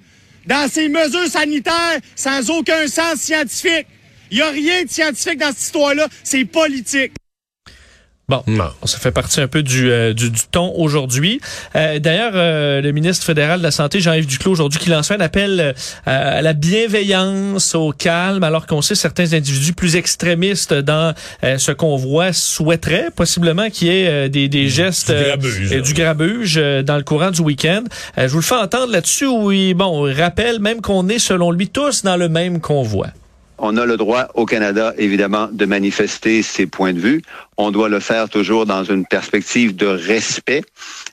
dans 0.45 0.69
ces 0.69 0.89
mesures 0.89 1.27
sanitaires 1.27 1.99
sans 2.15 2.49
aucun 2.49 2.87
sens 2.87 3.15
scientifique. 3.15 3.87
Il 4.31 4.37
n'y 4.37 4.41
a 4.43 4.49
rien 4.51 4.83
de 4.83 4.89
scientifique 4.89 5.39
dans 5.39 5.47
cette 5.49 5.61
histoire-là. 5.61 6.07
C'est 6.23 6.45
politique. 6.45 7.13
Bon, 8.27 8.43
Non. 8.45 8.69
ça 8.85 8.99
fait 8.99 9.09
partie 9.11 9.41
un 9.41 9.47
peu 9.47 9.63
du, 9.63 9.89
euh, 9.89 10.13
du, 10.13 10.29
du 10.29 10.41
ton 10.51 10.71
aujourd'hui. 10.75 11.41
Euh, 11.75 11.97
D'ailleurs, 11.97 12.33
euh, 12.35 12.79
le 12.79 12.91
ministre 12.91 13.25
fédéral 13.25 13.57
de 13.57 13.63
la 13.63 13.71
Santé, 13.71 14.01
Jean-Yves 14.01 14.27
Duclos, 14.27 14.51
aujourd'hui, 14.51 14.79
qui 14.79 14.91
lance 14.91 15.09
un 15.09 15.19
appel 15.19 15.59
euh, 15.59 15.73
à 16.05 16.43
la 16.43 16.53
bienveillance, 16.53 17.73
au 17.73 17.91
calme, 17.91 18.43
alors 18.43 18.67
qu'on 18.67 18.83
sait 18.83 18.93
certains 18.93 19.33
individus 19.33 19.73
plus 19.73 19.95
extrémistes 19.95 20.75
dans 20.75 21.15
euh, 21.43 21.57
ce 21.57 21.71
convoi 21.71 22.31
souhaiteraient 22.31 23.07
possiblement 23.15 23.71
qu'il 23.71 23.87
y 23.87 23.91
ait 24.01 24.07
euh, 24.07 24.27
des, 24.27 24.47
des 24.47 24.69
gestes 24.69 25.09
euh, 25.09 25.29
grabuge, 25.29 25.81
du 25.81 25.93
grabuge 25.95 26.57
euh, 26.59 26.83
dans 26.83 26.97
le 26.97 27.03
courant 27.03 27.31
du 27.31 27.41
week-end. 27.41 27.83
Euh, 28.19 28.27
je 28.27 28.31
vous 28.31 28.37
le 28.41 28.43
fais 28.43 28.53
entendre 28.53 28.91
là-dessus 28.91 29.25
où 29.25 29.51
il 29.51 29.73
bon, 29.73 30.05
il 30.07 30.13
rappelle 30.21 30.59
même 30.59 30.81
qu'on 30.81 31.09
est, 31.09 31.17
selon 31.17 31.49
lui, 31.49 31.67
tous 31.69 32.03
dans 32.03 32.15
le 32.15 32.29
même 32.29 32.59
convoi. 32.61 33.07
On 33.61 33.77
a 33.77 33.85
le 33.85 33.97
droit 33.97 34.27
au 34.35 34.45
Canada, 34.45 34.93
évidemment, 34.97 35.49
de 35.51 35.65
manifester 35.65 36.41
ses 36.41 36.65
points 36.65 36.93
de 36.93 36.99
vue. 36.99 37.21
On 37.57 37.71
doit 37.71 37.89
le 37.89 37.99
faire 37.99 38.29
toujours 38.29 38.65
dans 38.65 38.83
une 38.83 39.05
perspective 39.05 39.75
de 39.75 39.85
respect 39.85 40.63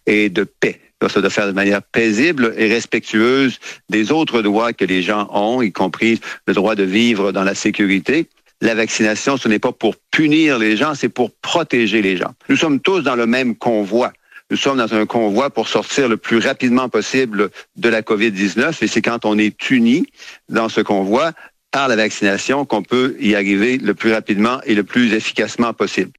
et 0.07 0.29
de 0.29 0.45
paix. 0.45 0.81
Ça 1.09 1.21
doit 1.21 1.31
faire 1.31 1.47
de 1.47 1.53
manière 1.53 1.83
paisible 1.83 2.55
et 2.57 2.69
respectueuse 2.69 3.59
des 3.91 4.11
autres 4.11 4.43
droits 4.43 4.73
que 4.73 4.85
les 4.85 5.03
gens 5.03 5.29
ont, 5.33 5.63
y 5.63 5.71
compris 5.71 6.21
le 6.47 6.55
droit 6.55 6.75
de 6.75 6.83
vivre 6.83 7.33
dans 7.33 7.45
la 7.45 7.55
sécurité. 7.55 8.29
La 8.61 8.75
vaccination, 8.75 9.37
ce 9.37 9.49
n'est 9.49 9.59
pas 9.59 9.73
pour 9.73 9.97
punir 10.11 10.59
les 10.59 10.77
gens, 10.77 10.95
c'est 10.95 11.11
pour 11.11 11.31
protéger 11.31 12.01
les 12.01 12.17
gens. 12.17 12.33
Nous 12.49 12.57
sommes 12.57 12.81
tous 12.81 13.03
dans 13.03 13.15
le 13.15 13.27
même 13.27 13.55
convoi. 13.55 14.13
Nous 14.51 14.57
sommes 14.57 14.79
dans 14.79 14.95
un 14.95 15.07
convoi 15.07 15.51
pour 15.51 15.69
sortir 15.69 16.09
le 16.09 16.17
plus 16.17 16.39
rapidement 16.39 16.89
possible 16.89 17.51
de 17.77 17.89
la 17.89 18.03
COVID-19 18.03 18.83
et 18.83 18.87
c'est 18.87 19.03
quand 19.03 19.25
on 19.25 19.39
est 19.39 19.71
unis 19.71 20.07
dans 20.49 20.69
ce 20.69 20.81
convoi 20.81 21.33
par 21.77 21.89
la 21.89 21.97
vaccination 21.97 22.65
qu'on 22.65 22.83
peut 22.83 23.17
y 23.21 23.35
arriver 23.35 23.77
le 23.77 23.93
plus 23.93 24.11
rapidement 24.11 24.63
et 24.65 24.75
le 24.75 24.83
plus 24.83 25.13
efficacement 25.13 25.75
possible. 25.75 26.11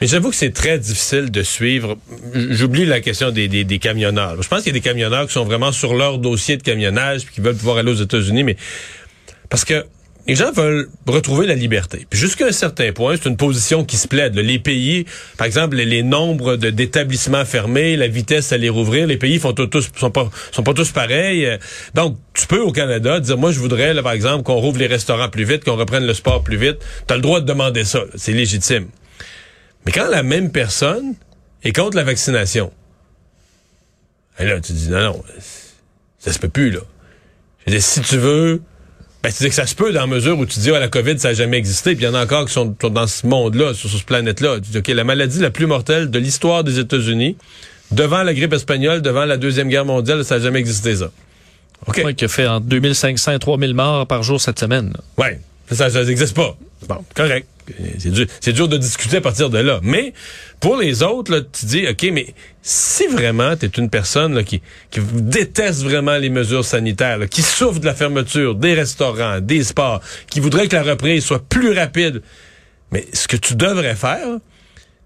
Mais 0.00 0.06
j'avoue 0.06 0.30
que 0.30 0.36
c'est 0.36 0.52
très 0.52 0.78
difficile 0.78 1.32
de 1.32 1.42
suivre. 1.42 1.98
J'oublie 2.32 2.84
la 2.86 3.00
question 3.00 3.32
des, 3.32 3.48
des, 3.48 3.64
des 3.64 3.80
camionneurs. 3.80 4.40
Je 4.40 4.46
pense 4.46 4.62
qu'il 4.62 4.68
y 4.72 4.76
a 4.76 4.78
des 4.78 4.88
camionneurs 4.88 5.26
qui 5.26 5.32
sont 5.32 5.44
vraiment 5.44 5.72
sur 5.72 5.94
leur 5.94 6.18
dossier 6.18 6.56
de 6.58 6.62
camionnage 6.62 7.24
puis 7.24 7.34
qui 7.34 7.40
veulent 7.40 7.56
pouvoir 7.56 7.78
aller 7.78 7.90
aux 7.90 8.02
États-Unis, 8.08 8.44
mais 8.44 8.56
parce 9.50 9.64
que 9.64 9.84
les 10.26 10.34
gens 10.34 10.52
veulent 10.52 10.88
retrouver 11.06 11.46
la 11.46 11.54
liberté. 11.54 12.06
Puis 12.08 12.18
jusqu'à 12.18 12.46
un 12.46 12.52
certain 12.52 12.92
point, 12.92 13.16
c'est 13.16 13.28
une 13.28 13.36
position 13.36 13.84
qui 13.84 13.96
se 13.96 14.06
plaide. 14.06 14.34
Les 14.36 14.58
pays, 14.58 15.06
par 15.36 15.46
exemple, 15.46 15.76
les, 15.76 15.86
les 15.86 16.02
nombres 16.02 16.56
d'établissements 16.56 17.44
fermés, 17.44 17.96
la 17.96 18.08
vitesse 18.08 18.52
à 18.52 18.58
les 18.58 18.68
rouvrir, 18.68 19.06
les 19.06 19.16
pays 19.16 19.38
font 19.38 19.52
tous 19.52 19.88
sont 19.96 20.10
pas 20.10 20.28
sont 20.52 20.62
pas 20.62 20.74
tous 20.74 20.92
pareils. 20.92 21.58
Donc 21.94 22.18
tu 22.34 22.46
peux 22.46 22.60
au 22.60 22.72
Canada 22.72 23.20
dire 23.20 23.38
moi 23.38 23.52
je 23.52 23.58
voudrais 23.58 23.94
là, 23.94 24.02
par 24.02 24.12
exemple 24.12 24.42
qu'on 24.42 24.56
rouvre 24.56 24.78
les 24.78 24.86
restaurants 24.86 25.28
plus 25.28 25.44
vite, 25.44 25.64
qu'on 25.64 25.76
reprenne 25.76 26.06
le 26.06 26.14
sport 26.14 26.42
plus 26.42 26.56
vite. 26.56 26.78
Tu 27.06 27.12
as 27.14 27.16
le 27.16 27.22
droit 27.22 27.40
de 27.40 27.46
demander 27.46 27.84
ça, 27.84 28.00
c'est 28.14 28.32
légitime. 28.32 28.88
Mais 29.86 29.92
quand 29.92 30.08
la 30.08 30.22
même 30.22 30.50
personne 30.50 31.14
est 31.64 31.72
contre 31.72 31.96
la 31.96 32.04
vaccination, 32.04 32.70
et 34.38 34.44
là, 34.44 34.60
tu 34.60 34.72
dis, 34.72 34.88
non, 34.88 35.00
non, 35.00 35.24
ça 36.18 36.32
se 36.32 36.38
peut 36.38 36.48
plus, 36.48 36.70
là. 36.70 36.80
Je 37.66 37.72
dire, 37.72 37.82
si 37.82 38.00
tu 38.00 38.16
veux, 38.16 38.62
ben, 39.22 39.32
tu 39.32 39.42
dis 39.42 39.48
que 39.48 39.54
ça 39.54 39.66
se 39.66 39.74
peut 39.74 39.92
dans 39.92 40.00
la 40.00 40.06
mesure 40.06 40.38
où 40.38 40.46
tu 40.46 40.60
dis, 40.60 40.70
ah, 40.70 40.78
la 40.78 40.88
COVID, 40.88 41.18
ça 41.18 41.28
n'a 41.28 41.34
jamais 41.34 41.56
existé, 41.56 41.96
puis 41.96 42.04
il 42.04 42.06
y 42.06 42.10
en 42.10 42.14
a 42.14 42.22
encore 42.22 42.46
qui 42.46 42.52
sont, 42.52 42.74
sont 42.80 42.90
dans 42.90 43.06
ce 43.06 43.26
monde-là, 43.26 43.74
sur, 43.74 43.88
sur 43.88 43.98
ce 43.98 44.04
planète-là. 44.04 44.60
Tu 44.60 44.70
dis, 44.70 44.78
OK, 44.78 44.88
la 44.88 45.04
maladie 45.04 45.40
la 45.40 45.50
plus 45.50 45.66
mortelle 45.66 46.10
de 46.10 46.18
l'histoire 46.18 46.62
des 46.62 46.78
États-Unis, 46.78 47.36
devant 47.90 48.22
la 48.22 48.32
grippe 48.34 48.52
espagnole, 48.52 49.02
devant 49.02 49.24
la 49.24 49.36
Deuxième 49.36 49.68
Guerre 49.68 49.84
mondiale, 49.84 50.24
ça 50.24 50.38
n'a 50.38 50.44
jamais 50.44 50.60
existé, 50.60 50.96
ça. 50.96 51.10
OK. 51.86 52.02
Ouais, 52.04 52.14
qui 52.14 52.24
a 52.24 52.28
fait 52.28 52.46
entre 52.46 52.66
2500 52.66 53.32
et 53.32 53.38
3000 53.38 53.74
morts 53.74 54.06
par 54.06 54.22
jour 54.22 54.40
cette 54.40 54.58
semaine. 54.58 54.92
Ouais, 55.16 55.40
ça, 55.70 55.90
ça 55.90 56.04
n'existe 56.04 56.34
pas. 56.34 56.56
Bon, 56.88 57.04
correct. 57.14 57.46
C'est 57.98 58.10
dur, 58.10 58.26
dur 58.46 58.68
de 58.68 58.76
discuter 58.76 59.18
à 59.18 59.20
partir 59.20 59.50
de 59.50 59.58
là. 59.58 59.80
Mais 59.82 60.12
pour 60.60 60.76
les 60.76 61.02
autres, 61.02 61.32
là, 61.32 61.40
tu 61.40 61.66
dis, 61.66 61.86
OK, 61.88 62.08
mais 62.12 62.34
si 62.62 63.06
vraiment 63.06 63.56
tu 63.56 63.66
es 63.66 63.68
une 63.68 63.90
personne 63.90 64.34
là, 64.34 64.42
qui, 64.42 64.60
qui 64.90 65.00
déteste 65.00 65.82
vraiment 65.82 66.16
les 66.16 66.30
mesures 66.30 66.64
sanitaires, 66.64 67.18
là, 67.18 67.26
qui 67.26 67.42
souffre 67.42 67.80
de 67.80 67.86
la 67.86 67.94
fermeture 67.94 68.54
des 68.54 68.74
restaurants, 68.74 69.40
des 69.40 69.64
sports, 69.64 70.00
qui 70.30 70.40
voudrait 70.40 70.68
que 70.68 70.76
la 70.76 70.82
reprise 70.82 71.24
soit 71.24 71.44
plus 71.44 71.72
rapide, 71.72 72.22
mais 72.92 73.06
ce 73.12 73.28
que 73.28 73.36
tu 73.36 73.54
devrais 73.54 73.94
faire, 73.94 74.38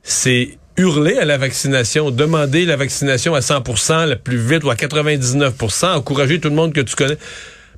c'est 0.02 0.58
hurler 0.76 1.18
à 1.18 1.24
la 1.24 1.36
vaccination, 1.36 2.10
demander 2.10 2.64
la 2.64 2.76
vaccination 2.76 3.34
à 3.34 3.40
100% 3.40 4.08
le 4.08 4.16
plus 4.16 4.38
vite 4.38 4.64
ou 4.64 4.70
à 4.70 4.74
99%, 4.74 5.94
encourager 5.94 6.40
tout 6.40 6.48
le 6.48 6.54
monde 6.54 6.72
que 6.72 6.80
tu 6.80 6.96
connais. 6.96 7.18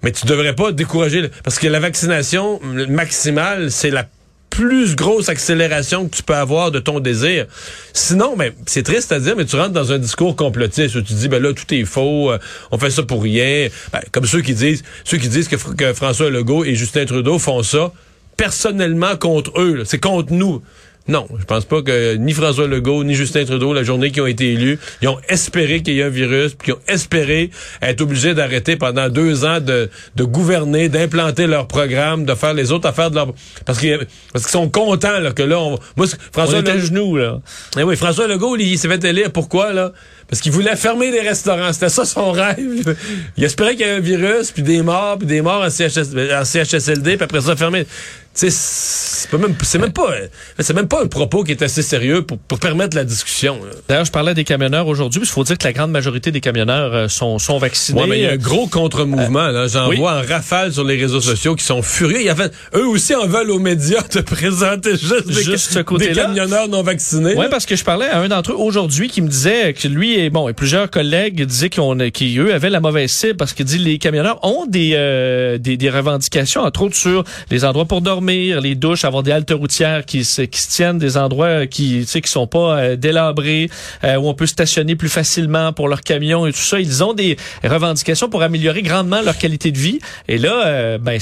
Mais 0.02 0.12
tu 0.12 0.26
devrais 0.26 0.54
pas 0.54 0.70
décourager, 0.70 1.30
parce 1.42 1.58
que 1.58 1.66
la 1.66 1.80
vaccination 1.80 2.60
maximale, 2.62 3.70
c'est 3.70 3.90
la 3.90 4.06
plus 4.54 4.94
grosse 4.94 5.28
accélération 5.28 6.06
que 6.08 6.14
tu 6.14 6.22
peux 6.22 6.36
avoir 6.36 6.70
de 6.70 6.78
ton 6.78 7.00
désir. 7.00 7.46
Sinon, 7.92 8.36
ben, 8.36 8.52
c'est 8.66 8.84
triste 8.84 9.10
à 9.10 9.18
dire, 9.18 9.34
mais 9.36 9.44
tu 9.44 9.56
rentres 9.56 9.72
dans 9.72 9.90
un 9.90 9.98
discours 9.98 10.36
complotiste 10.36 10.94
où 10.94 11.02
tu 11.02 11.12
dis, 11.14 11.26
ben 11.26 11.42
là, 11.42 11.52
tout 11.52 11.74
est 11.74 11.84
faux, 11.84 12.30
euh, 12.30 12.38
on 12.70 12.78
fait 12.78 12.90
ça 12.90 13.02
pour 13.02 13.22
rien. 13.22 13.68
Ben, 13.92 14.00
comme 14.12 14.26
ceux 14.26 14.42
qui 14.42 14.54
disent, 14.54 14.84
ceux 15.02 15.18
qui 15.18 15.28
disent 15.28 15.48
que, 15.48 15.56
que 15.56 15.92
François 15.92 16.30
Legault 16.30 16.64
et 16.64 16.76
Justin 16.76 17.04
Trudeau 17.04 17.40
font 17.40 17.64
ça 17.64 17.92
personnellement 18.36 19.16
contre 19.16 19.60
eux. 19.60 19.82
C'est 19.84 19.98
contre 19.98 20.32
nous. 20.32 20.62
Non, 21.06 21.26
je 21.38 21.44
pense 21.44 21.66
pas 21.66 21.82
que 21.82 22.14
ni 22.14 22.32
François 22.32 22.66
Legault 22.66 23.04
ni 23.04 23.14
Justin 23.14 23.44
Trudeau, 23.44 23.74
la 23.74 23.82
journée 23.82 24.10
qui 24.10 24.22
ont 24.22 24.26
été 24.26 24.54
élus, 24.54 24.78
ils 25.02 25.08
ont 25.08 25.18
espéré 25.28 25.82
qu'il 25.82 25.94
y 25.94 26.00
ait 26.00 26.04
un 26.04 26.08
virus, 26.08 26.54
puis 26.54 26.72
ils 26.72 26.74
ont 26.74 26.80
espéré 26.88 27.50
être 27.82 28.00
obligés 28.00 28.32
d'arrêter 28.32 28.76
pendant 28.76 29.10
deux 29.10 29.44
ans 29.44 29.60
de, 29.60 29.90
de 30.16 30.24
gouverner, 30.24 30.88
d'implanter 30.88 31.46
leur 31.46 31.66
programme, 31.66 32.24
de 32.24 32.34
faire 32.34 32.54
les 32.54 32.72
autres 32.72 32.88
affaires 32.88 33.10
de 33.10 33.16
leur... 33.16 33.34
Parce 33.66 33.80
qu'ils 33.80 33.98
parce 34.32 34.46
qu'ils 34.46 34.52
sont 34.52 34.70
contents 34.70 35.18
là, 35.18 35.32
que 35.32 35.42
là, 35.42 35.58
on... 35.60 35.78
Moi, 35.96 36.06
François 36.32 36.60
On 36.66 36.78
genoux, 36.78 37.16
là. 37.18 37.40
eh 37.78 37.82
oui, 37.82 37.96
François 37.96 38.26
Legault, 38.26 38.56
il 38.56 38.78
s'est 38.78 38.88
fait 38.88 39.04
élire. 39.04 39.30
Pourquoi, 39.30 39.74
là? 39.74 39.92
Parce 40.28 40.40
qu'il 40.40 40.52
voulait 40.52 40.74
fermer 40.74 41.10
les 41.10 41.20
restaurants. 41.20 41.72
C'était 41.72 41.90
ça 41.90 42.06
son 42.06 42.32
rêve. 42.32 42.96
Il 43.36 43.44
espérait 43.44 43.76
qu'il 43.76 43.86
y 43.86 43.88
ait 43.88 43.92
un 43.92 44.00
virus, 44.00 44.52
puis 44.52 44.62
des 44.62 44.82
morts, 44.82 45.18
puis 45.18 45.26
des 45.26 45.42
morts 45.42 45.62
en, 45.62 45.68
CHS, 45.68 46.14
en 46.32 46.44
CHSLD, 46.44 47.16
puis 47.16 47.24
après 47.24 47.42
ça, 47.42 47.54
fermer. 47.56 47.86
C'est 48.34 49.38
même, 49.38 49.54
c'est 49.62 49.78
même 49.78 49.92
pas, 49.92 50.10
euh, 50.10 50.26
c'est 50.58 50.74
même 50.74 50.88
pas 50.88 51.02
un 51.02 51.06
propos 51.06 51.44
qui 51.44 51.52
est 51.52 51.62
assez 51.62 51.82
sérieux 51.82 52.22
pour, 52.22 52.38
pour 52.38 52.58
permettre 52.58 52.96
la 52.96 53.04
discussion. 53.04 53.58
D'ailleurs, 53.88 54.04
je 54.04 54.12
parlais 54.12 54.34
des 54.34 54.44
camionneurs 54.44 54.86
aujourd'hui, 54.86 55.20
puis 55.20 55.28
il 55.28 55.32
faut 55.32 55.44
dire 55.44 55.56
que 55.56 55.64
la 55.64 55.72
grande 55.72 55.90
majorité 55.92 56.30
des 56.30 56.40
camionneurs 56.40 56.94
euh, 56.94 57.08
sont, 57.08 57.38
sont 57.38 57.58
vaccinés. 57.58 58.00
Ouais, 58.02 58.06
mais 58.08 58.18
il 58.18 58.22
y 58.24 58.26
a 58.26 58.32
un 58.32 58.36
gros 58.36 58.66
contre-mouvement. 58.66 59.48
là. 59.48 59.66
J'en 59.68 59.88
oui. 59.88 59.96
vois 59.96 60.14
en 60.14 60.22
rafale 60.26 60.72
sur 60.72 60.84
les 60.84 60.96
réseaux 61.00 61.20
sociaux 61.20 61.54
qui 61.54 61.64
sont 61.64 61.82
furieux. 61.82 62.20
Il 62.20 62.26
y 62.26 62.30
a 62.30 62.34
fait, 62.36 62.52
eux 62.74 62.86
aussi 62.86 63.14
en 63.14 63.26
veulent 63.26 63.50
aux 63.50 63.58
médias 63.58 64.02
de 64.12 64.20
présenter 64.34 64.90
juste, 64.96 65.28
des, 65.28 65.56
ce 65.56 65.78
des 65.78 65.84
côté-là. 65.84 66.24
camionneurs 66.24 66.68
non 66.68 66.82
vaccinés. 66.82 67.34
Oui, 67.36 67.46
parce 67.50 67.66
que 67.66 67.76
je 67.76 67.84
parlais 67.84 68.08
à 68.08 68.18
un 68.18 68.28
d'entre 68.28 68.52
eux 68.52 68.56
aujourd'hui 68.56 69.08
qui 69.08 69.22
me 69.22 69.28
disait 69.28 69.72
que 69.74 69.86
lui 69.88 70.18
et 70.18 70.30
bon 70.30 70.48
et 70.48 70.52
plusieurs 70.52 70.90
collègues 70.90 71.44
disaient 71.44 71.70
qu'on 71.70 71.96
qui 72.10 72.36
eux 72.38 72.52
avaient 72.52 72.70
la 72.70 72.80
mauvaise 72.80 73.10
cible 73.10 73.36
parce 73.36 73.52
qu'il 73.52 73.64
dit 73.64 73.78
les 73.78 73.98
camionneurs 73.98 74.38
ont 74.44 74.66
des, 74.66 74.92
euh, 74.94 75.58
des 75.58 75.76
des 75.76 75.90
revendications 75.90 76.62
entre 76.62 76.82
autres 76.82 76.96
sur 76.96 77.24
les 77.50 77.64
endroits 77.64 77.84
pour 77.84 78.00
dormir, 78.00 78.23
les 78.32 78.74
douches, 78.74 79.04
avoir 79.04 79.22
des 79.22 79.32
haltes 79.32 79.50
routières 79.52 80.04
qui 80.04 80.24
se 80.24 80.42
qui 80.42 80.60
se 80.60 80.70
tiennent, 80.70 80.98
des 80.98 81.16
endroits 81.16 81.66
qui 81.66 82.00
tu 82.00 82.06
sais 82.06 82.20
qui 82.20 82.30
sont 82.30 82.46
pas 82.46 82.78
euh, 82.78 82.96
délabrés 82.96 83.70
euh, 84.04 84.16
où 84.16 84.28
on 84.28 84.34
peut 84.34 84.46
stationner 84.46 84.96
plus 84.96 85.08
facilement 85.08 85.72
pour 85.72 85.88
leurs 85.88 86.00
camions 86.02 86.46
et 86.46 86.52
tout 86.52 86.58
ça. 86.58 86.80
Ils 86.80 87.02
ont 87.04 87.12
des 87.12 87.36
revendications 87.62 88.28
pour 88.28 88.42
améliorer 88.42 88.82
grandement 88.82 89.20
leur 89.22 89.36
qualité 89.38 89.70
de 89.70 89.78
vie. 89.78 89.98
Et 90.28 90.38
là, 90.38 90.66
euh, 90.66 90.98
ben 90.98 91.18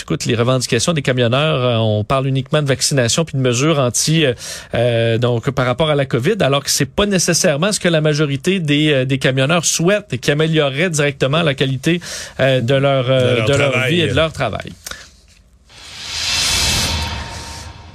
écoute, 0.00 0.24
les 0.26 0.34
revendications 0.34 0.92
des 0.92 1.02
camionneurs, 1.02 1.64
euh, 1.64 1.76
on 1.78 2.04
parle 2.04 2.26
uniquement 2.26 2.62
de 2.62 2.68
vaccination 2.68 3.24
puis 3.24 3.36
de 3.36 3.42
mesures 3.42 3.78
anti 3.78 4.24
euh, 4.24 4.32
euh, 4.74 5.18
donc 5.18 5.50
par 5.50 5.66
rapport 5.66 5.90
à 5.90 5.94
la 5.94 6.06
COVID, 6.06 6.36
alors 6.40 6.62
que 6.64 6.70
c'est 6.70 6.86
pas 6.90 7.06
nécessairement 7.06 7.72
ce 7.72 7.80
que 7.80 7.88
la 7.88 8.00
majorité 8.00 8.60
des, 8.60 8.92
euh, 8.92 9.04
des 9.04 9.18
camionneurs 9.18 9.64
souhaitent 9.64 10.12
et 10.12 10.18
qui 10.18 10.30
améliorerait 10.30 10.90
directement 10.90 11.42
la 11.42 11.54
qualité 11.54 12.00
euh, 12.40 12.60
de 12.60 12.74
leur 12.74 13.06
euh, 13.08 13.32
De 13.32 13.36
leur 13.38 13.46
de 13.48 13.52
leur 13.54 13.70
travail. 13.72 13.92
vie 13.94 14.00
et 14.00 14.08
de 14.08 14.14
leur 14.14 14.32
travail. 14.32 14.72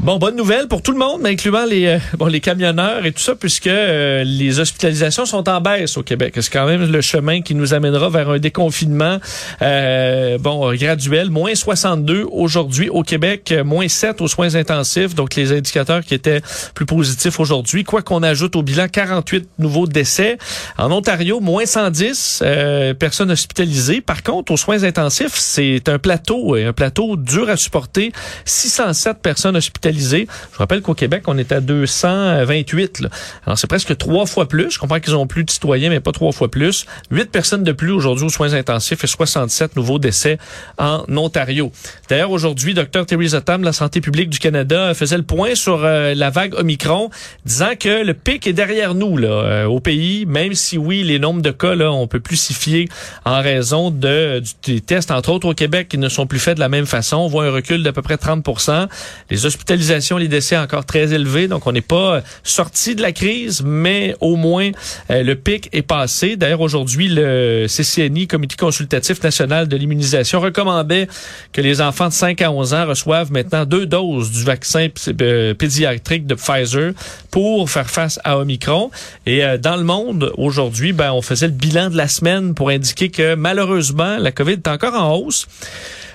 Bon, 0.04 0.18
bonne 0.18 0.36
nouvelle 0.36 0.68
pour 0.68 0.82
tout 0.82 0.92
le 0.92 0.98
monde, 0.98 1.22
mais 1.22 1.30
incluant 1.30 1.64
les 1.64 1.86
euh, 1.86 1.98
bon 2.18 2.26
les 2.26 2.42
camionneurs 2.42 3.06
et 3.06 3.14
tout 3.14 3.22
ça, 3.22 3.36
puisque 3.36 3.68
euh, 3.68 4.26
les 4.26 4.60
hospitalisations 4.60 5.26
sont 5.26 5.48
en 5.48 5.62
baisse 5.62 5.96
au 5.96 6.04
Québec. 6.04 6.34
C'est 6.42 6.52
quand 6.52 6.66
même 6.66 6.92
le 6.92 7.00
chemin 7.00 7.42
qui 7.42 7.56
nous 7.56 7.74
amènera 7.74 8.10
vers 8.10 8.30
un 8.30 8.38
déconfinement 8.38 9.20
euh, 9.62 10.38
bon 10.40 10.74
graduel. 10.76 11.30
Moins 11.30 11.56
62 11.56 12.28
aujourd'hui 12.30 12.90
au 12.90 13.02
Québec, 13.04 13.54
euh, 13.54 13.64
moins 13.64 13.88
7 13.88 14.20
aux 14.20 14.28
soins 14.28 14.56
intensifs. 14.56 15.16
Donc 15.16 15.36
les 15.36 15.54
indicateurs 15.54 16.02
qui 16.04 16.16
étaient 16.16 16.42
plus 16.76 16.86
positifs 16.86 17.40
aujourd'hui. 17.40 17.86
Quoi 17.86 18.02
qu'on 18.02 18.24
ajoute 18.24 18.58
au 18.58 18.62
bilan, 18.62 18.90
48 18.90 19.52
nouveaux 19.58 19.88
décès. 19.88 20.38
En 20.78 20.92
Ontario, 20.92 21.40
moins 21.40 21.66
110 21.66 22.42
euh, 22.42 22.94
personnes 22.94 23.32
hospitalisées. 23.32 24.02
Par 24.02 24.22
contre, 24.22 24.52
aux 24.52 24.58
soins 24.58 24.84
intensifs, 24.84 25.36
c'est 25.36 25.88
un 25.88 25.98
plateau, 25.98 26.56
un 26.56 26.74
plateau 26.74 27.16
dur 27.16 27.48
à 27.48 27.56
supporter. 27.56 28.12
607 28.44 29.20
personnes 29.22 29.56
hospitalisées. 29.56 29.93
Je 30.00 30.58
rappelle 30.58 30.82
qu'au 30.82 30.94
Québec, 30.94 31.24
on 31.28 31.38
est 31.38 31.52
à 31.52 31.60
228. 31.62 33.00
Là. 33.02 33.10
Alors, 33.46 33.58
c'est 33.58 33.68
presque 33.68 33.98
trois 33.98 34.26
fois 34.26 34.48
plus. 34.48 34.72
Je 34.72 34.80
comprends 34.80 35.00
qu'ils 35.00 35.16
ont 35.16 35.28
plus 35.28 35.44
de 35.44 35.52
citoyens, 35.52 35.90
mais 35.90 36.00
pas 36.00 36.12
trois 36.12 36.32
fois 36.32 36.50
plus. 36.50 36.86
Huit 37.12 37.30
personnes 37.32 37.64
de 37.64 37.72
plus 37.72 37.92
aujourd'hui 37.92 38.26
aux 38.26 38.30
soins 38.30 38.54
intensifs 38.54 39.04
et 39.04 39.08
67 39.08 39.76
nouveaux 39.76 40.00
décès 40.00 40.38
en 40.78 41.04
Ontario. 41.16 41.72
D'ailleurs, 42.10 42.32
aujourd'hui, 42.32 42.74
Dr. 42.74 43.06
Theresa 43.06 43.42
Tam, 43.42 43.62
de 43.62 43.66
la 43.66 43.74
santé 43.74 44.02
publique 44.02 44.30
du 44.30 44.40
Canada, 44.40 44.94
faisait 44.94 45.18
le 45.18 45.24
point 45.24 45.56
sur 45.56 45.84
euh, 45.84 46.14
la 46.16 46.30
vague 46.30 46.54
Omicron, 46.56 47.10
disant 47.46 47.72
que 47.80 48.04
le 48.04 48.14
pic 48.14 48.48
est 48.48 48.54
derrière 48.54 48.94
nous 48.96 49.18
là, 49.18 49.28
euh, 49.28 49.66
au 49.66 49.80
pays, 49.80 50.26
même 50.26 50.54
si 50.54 50.78
oui, 50.78 51.04
les 51.04 51.20
nombres 51.20 51.42
de 51.42 51.52
cas, 51.52 51.76
là, 51.76 51.92
on 51.92 52.08
peut 52.08 52.20
plus 52.20 52.38
s'y 52.38 52.54
fier 52.54 52.88
en 53.26 53.42
raison 53.42 53.92
de, 53.92 54.40
du- 54.40 54.74
des 54.74 54.82
tests, 54.82 55.12
entre 55.12 55.30
autres 55.32 55.48
au 55.48 55.54
Québec, 55.54 55.88
qui 55.90 55.98
ne 55.98 56.10
sont 56.10 56.28
plus 56.28 56.40
faits 56.40 56.56
de 56.56 56.60
la 56.60 56.70
même 56.70 56.86
façon. 56.86 57.18
On 57.18 57.28
voit 57.28 57.46
un 57.46 57.52
recul 57.52 57.84
d'à 57.84 57.94
peu 57.94 58.02
près 58.02 58.16
30% 58.16 58.88
Les 59.30 59.46
hospitalisations, 59.46 59.83
les 60.18 60.28
décès 60.28 60.58
encore 60.58 60.86
très 60.86 61.14
élevés, 61.14 61.48
donc 61.48 61.68
on 61.68 61.72
n'est 61.72 61.82
pas 61.82 62.16
euh, 62.16 62.22
sorti 62.44 62.96
de 62.96 63.02
la 63.02 63.12
crise, 63.12 63.62
mais 63.64 64.16
au 64.20 64.36
moins 64.36 64.72
euh, 65.10 65.24
le 65.24 65.36
pic 65.36 65.70
est 65.72 65.82
passé. 65.82 66.36
D'ailleurs, 66.36 66.62
aujourd'hui, 66.62 67.10
le 67.10 67.66
CCNI, 67.68 68.28
Comité 68.28 68.56
consultatif 68.56 69.22
national 69.24 69.68
de 69.68 69.78
l'immunisation, 69.78 70.40
recommandait 70.40 71.08
que 71.52 71.62
les 71.62 71.82
enfants 71.82 72.08
de 72.08 72.14
5 72.14 72.42
à 72.42 72.52
11 72.52 72.74
ans 72.74 72.88
reçoivent 72.88 73.32
maintenant 73.32 73.66
deux 73.66 73.86
doses 73.86 74.32
du 74.32 74.44
vaccin 74.44 74.88
euh, 75.22 75.54
pédiatrique 75.54 76.26
de 76.26 76.36
Pfizer 76.36 76.94
pour 77.32 77.70
faire 77.70 77.90
face 77.90 78.20
à 78.24 78.38
Omicron. 78.38 78.92
Et 79.26 79.42
dans 79.60 79.76
le 79.76 79.84
monde, 79.84 80.32
aujourd'hui, 80.38 80.94
ben, 80.94 81.12
on 81.12 81.22
faisait 81.22 81.48
le 81.48 81.54
bilan 81.54 81.90
de 81.90 81.98
la 81.98 82.08
semaine 82.08 82.54
pour 82.54 82.70
indiquer 82.70 83.10
que 83.10 83.36
malheureusement, 83.36 84.18
la 84.18 84.32
COVID 84.32 84.54
est 84.54 84.68
encore 84.68 84.94
en 84.94 85.16
hausse. 85.16 85.48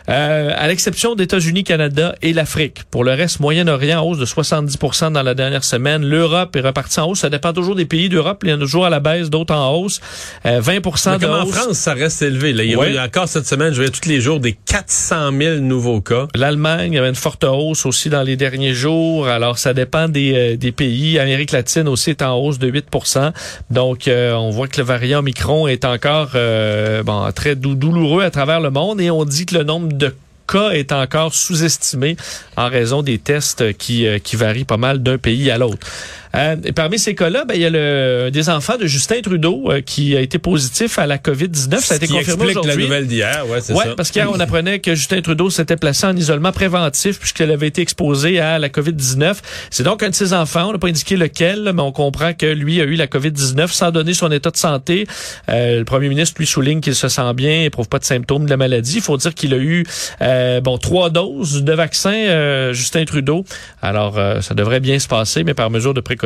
Euh, 0.08 0.52
à 0.56 0.66
l'exception 0.68 1.14
des 1.14 1.24
États-Unis, 1.24 1.64
Canada 1.64 2.14
et 2.22 2.32
l'Afrique. 2.32 2.84
Pour 2.90 3.04
le 3.04 3.12
reste, 3.12 3.40
Moyen-Orient 3.40 4.00
en 4.00 4.06
hausse 4.06 4.18
de 4.18 4.24
70 4.24 4.78
dans 5.12 5.22
la 5.22 5.34
dernière 5.34 5.64
semaine. 5.64 6.04
L'Europe 6.04 6.56
est 6.56 6.60
repartie 6.60 6.98
en 7.00 7.08
hausse. 7.10 7.20
Ça 7.20 7.30
dépend 7.30 7.52
toujours 7.52 7.74
des 7.74 7.84
pays 7.84 8.08
d'Europe. 8.08 8.40
Il 8.44 8.50
y 8.50 8.52
en 8.52 8.56
a 8.56 8.60
toujours 8.60 8.86
à 8.86 8.90
la 8.90 9.00
baisse, 9.00 9.28
d'autres 9.28 9.54
en 9.54 9.74
hausse. 9.74 10.00
Euh, 10.46 10.60
20 10.60 10.72
Mais 10.72 11.18
de 11.18 11.26
comme 11.26 11.34
en. 11.34 11.46
France, 11.46 11.72
ça 11.78 11.92
reste 11.94 12.22
élevé. 12.22 12.52
Là. 12.52 12.64
Il 12.64 12.70
y 12.94 12.98
a 12.98 13.04
encore 13.04 13.28
cette 13.28 13.46
semaine, 13.46 13.70
je 13.72 13.76
voyais 13.76 13.90
tous 13.90 14.08
les 14.08 14.20
jours 14.20 14.40
des 14.40 14.52
400 14.52 15.30
000 15.38 15.56
nouveaux 15.56 16.00
cas. 16.00 16.26
L'Allemagne, 16.34 16.92
il 16.92 16.96
y 16.96 16.98
avait 16.98 17.08
une 17.08 17.14
forte 17.14 17.44
hausse 17.44 17.84
aussi 17.84 18.08
dans 18.08 18.22
les 18.22 18.36
derniers 18.36 18.72
jours. 18.74 19.28
Alors, 19.28 19.58
ça 19.58 19.74
dépend 19.74 20.08
des, 20.08 20.32
euh, 20.34 20.56
des 20.56 20.72
pays. 20.72 21.18
Amérique 21.18 21.52
latine 21.52 21.88
aussi 21.88 22.10
est 22.10 22.22
en 22.22 22.34
hausse 22.36 22.58
de 22.58 22.70
8% 22.70 23.32
Donc, 23.70 24.08
euh, 24.08 24.32
on 24.34 24.50
voit 24.50 24.68
que 24.68 24.80
le 24.80 24.86
variant 24.86 25.18
Omicron 25.18 25.68
est 25.68 25.84
encore 25.84 26.30
euh, 26.34 27.02
bon, 27.02 27.30
très 27.34 27.56
dou- 27.56 27.74
douloureux 27.74 28.22
à 28.24 28.30
travers 28.30 28.60
le 28.60 28.70
monde 28.70 29.00
et 29.00 29.10
on 29.10 29.24
dit 29.24 29.44
que 29.46 29.54
le 29.56 29.64
nombre 29.64 29.88
de 29.98 30.14
cas 30.46 30.70
est 30.70 30.92
encore 30.92 31.34
sous-estimé 31.34 32.16
en 32.56 32.68
raison 32.68 33.02
des 33.02 33.18
tests 33.18 33.76
qui, 33.76 34.06
euh, 34.06 34.18
varient 34.34 34.64
pas 34.64 34.78
mal 34.78 35.02
d'un 35.02 35.18
pays 35.18 35.50
à 35.50 35.58
l'autre. 35.58 35.86
Euh, 36.34 36.56
et 36.64 36.72
parmi 36.72 36.98
ces 36.98 37.14
cas-là, 37.14 37.44
ben, 37.46 37.54
il 37.54 37.60
y 37.62 37.64
a 37.64 37.70
le, 37.70 38.30
des 38.30 38.48
enfants 38.50 38.76
de 38.76 38.86
Justin 38.86 39.20
Trudeau 39.22 39.70
euh, 39.70 39.80
qui 39.80 40.16
a 40.16 40.20
été 40.20 40.38
positif 40.38 40.98
à 40.98 41.06
la 41.06 41.18
COVID-19. 41.18 41.80
Ça 41.80 41.94
a 41.94 41.96
été 41.96 42.06
qui 42.06 42.12
confirmé 42.12 42.44
explique 42.44 42.54
la 42.54 42.60
aujourd'hui. 42.60 42.84
nouvelle 42.84 43.06
d'hier, 43.06 43.44
ouais, 43.48 43.60
c'est 43.60 43.72
Ouais, 43.72 43.84
ça. 43.84 43.94
parce 43.96 44.10
qu'hier, 44.10 44.30
on 44.32 44.38
apprenait 44.40 44.78
que 44.80 44.94
Justin 44.94 45.20
Trudeau 45.22 45.50
s'était 45.50 45.76
placé 45.76 46.06
en 46.06 46.16
isolement 46.16 46.52
préventif 46.52 47.18
puisqu'elle 47.18 47.50
avait 47.50 47.68
été 47.68 47.80
exposée 47.82 48.40
à 48.40 48.58
la 48.58 48.68
COVID-19. 48.68 49.36
C'est 49.70 49.82
donc 49.82 50.02
un 50.02 50.10
de 50.10 50.14
ses 50.14 50.32
enfants. 50.32 50.68
On 50.68 50.72
n'a 50.72 50.78
pas 50.78 50.88
indiqué 50.88 51.16
lequel, 51.16 51.70
mais 51.74 51.82
on 51.82 51.92
comprend 51.92 52.32
que 52.34 52.46
lui 52.46 52.80
a 52.80 52.84
eu 52.84 52.94
la 52.94 53.06
COVID-19 53.06 53.68
sans 53.68 53.90
donner 53.90 54.14
son 54.14 54.30
état 54.30 54.50
de 54.50 54.56
santé. 54.56 55.06
Euh, 55.48 55.78
le 55.78 55.84
premier 55.84 56.08
ministre 56.08 56.36
lui 56.38 56.46
souligne 56.46 56.80
qu'il 56.80 56.94
se 56.94 57.08
sent 57.08 57.34
bien, 57.34 57.62
éprouve 57.62 57.88
pas 57.88 57.98
de 57.98 58.04
symptômes 58.04 58.44
de 58.44 58.50
la 58.50 58.56
maladie. 58.56 58.96
Il 58.96 59.02
faut 59.02 59.16
dire 59.16 59.34
qu'il 59.34 59.54
a 59.54 59.58
eu 59.58 59.84
euh, 60.22 60.60
bon 60.60 60.78
trois 60.78 61.10
doses 61.10 61.62
de 61.64 61.72
vaccin, 61.72 62.12
euh, 62.12 62.72
Justin 62.72 63.04
Trudeau. 63.04 63.44
Alors, 63.82 64.18
euh, 64.18 64.40
ça 64.40 64.54
devrait 64.54 64.80
bien 64.80 64.98
se 64.98 65.08
passer, 65.08 65.44
mais 65.44 65.54
par 65.54 65.70
mesure 65.70 65.94
de 65.94 66.00
précaution, 66.00 66.17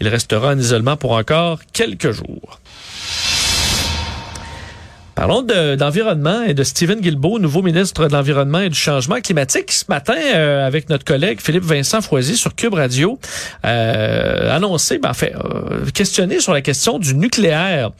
il 0.00 0.08
restera 0.08 0.48
en 0.48 0.58
isolement 0.58 0.96
pour 0.96 1.12
encore 1.12 1.60
quelques 1.72 2.10
jours. 2.12 2.60
Parlons 5.14 5.42
de- 5.42 5.76
d'environnement 5.76 6.42
et 6.42 6.54
de 6.54 6.64
Stephen 6.64 7.00
Guilbeault, 7.00 7.38
nouveau 7.38 7.62
ministre 7.62 8.08
de 8.08 8.12
l'Environnement 8.12 8.58
et 8.58 8.68
du 8.68 8.76
Changement 8.76 9.20
climatique. 9.20 9.70
Ce 9.70 9.84
matin, 9.88 10.16
euh, 10.34 10.66
avec 10.66 10.88
notre 10.88 11.04
collègue 11.04 11.38
Philippe 11.40 11.62
Vincent 11.62 12.00
Foisy 12.02 12.36
sur 12.36 12.52
Cube 12.56 12.74
Radio, 12.74 13.20
euh, 13.64 14.52
annoncé, 14.52 14.98
ben, 14.98 15.12
fait, 15.14 15.32
euh, 15.36 15.86
questionné 15.94 16.40
sur 16.40 16.52
la 16.52 16.62
question 16.62 16.98
du 16.98 17.14
nucléaire, 17.14 17.92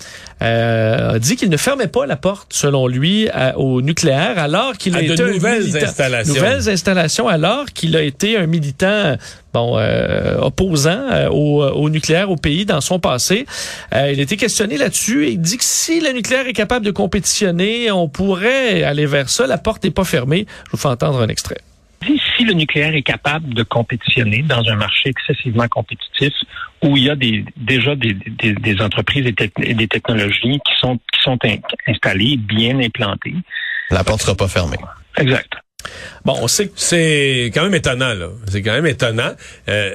euh, 0.43 1.13
a 1.13 1.19
dit 1.21 1.37
qu'il 1.37 1.51
ne 1.51 1.57
fermait 1.57 1.87
pas 1.87 2.05
la 2.05 2.17
porte, 2.17 2.49
selon 2.53 2.89
lui, 2.89 3.29
à- 3.29 3.57
au 3.61 3.81
nucléaire, 3.81 4.37
alors 4.41 4.77
qu'il 4.77 4.97
a 4.97 4.99
À 4.99 5.03
de 5.03 5.13
été 5.13 5.23
un 5.23 5.27
militant- 5.29 5.85
installations. 5.87 6.35
Nouvelles 6.35 6.69
installations, 6.69 7.29
alors 7.29 7.67
qu'il 7.67 7.95
a 7.97 8.03
été 8.03 8.37
un 8.37 8.47
militant 8.47 9.17
bon 9.55 9.79
euh, 9.79 10.37
opposant 10.41 10.91
euh, 11.11 11.29
au, 11.31 11.63
au 11.63 11.89
nucléaire 11.89 12.31
au 12.31 12.37
pays 12.37 12.67
dans 12.67 12.81
son 12.83 12.99
passé. 12.99 13.47
Euh, 13.95 14.11
il 14.13 14.19
a 14.19 14.23
été 14.23 14.37
questionné 14.37 14.77
là-dessus 14.77 15.27
et 15.27 15.31
il 15.31 15.41
dit 15.41 15.57
que 15.57 15.65
si 15.65 16.01
le 16.01 16.11
nucléaire 16.13 16.47
est 16.47 16.53
capable 16.53 16.85
de 16.85 16.91
compétitionner, 16.91 17.91
on 17.91 18.09
pourrait 18.09 18.83
aller 18.83 19.07
vers 19.07 19.29
ça. 19.31 19.47
La 19.47 19.57
porte 19.59 19.85
n'est 19.85 19.91
pas 19.91 20.05
fermée. 20.05 20.47
Je 20.67 20.73
vous 20.73 20.77
fais 20.77 20.89
entendre 20.89 21.21
un 21.23 21.29
extrait. 21.29 21.59
Si, 22.37 22.45
le 22.45 22.53
nucléaire 22.53 22.95
est 22.95 23.03
capable 23.03 23.55
de 23.55 23.63
compétitionner 23.63 24.43
dans 24.43 24.63
un 24.69 24.77
marché 24.77 25.09
excessivement 25.09 25.69
compétitif 25.69 26.35
où 26.83 26.99
il 26.99 27.05
y 27.05 27.11
a 27.11 27.17
des, 27.17 27.47
déjà 27.57 27.95
des, 27.97 28.13
des, 28.13 28.53
des 28.53 28.83
entreprises 28.83 29.25
et, 29.27 29.75
des 29.75 29.89
technologies 29.89 30.59
qui 30.67 30.73
sont, 30.81 30.97
qui 30.97 31.21
sont 31.23 31.39
in- 31.45 31.57
installées, 31.87 32.37
bien 32.37 32.79
implantées. 32.81 33.37
La 33.91 34.05
porte 34.05 34.21
sera 34.21 34.35
pas 34.35 34.49
fermée. 34.49 34.77
Exact. 35.17 35.51
Bon, 36.25 36.35
on 36.41 36.49
sait 36.49 36.67
que 36.69 36.73
c'est 36.77 37.51
quand 37.55 37.63
même 37.65 37.75
étonnant, 37.75 38.15
là. 38.15 38.29
C'est 38.51 38.63
quand 38.63 38.73
même 38.73 38.87
étonnant. 38.87 39.33
Euh, 39.69 39.95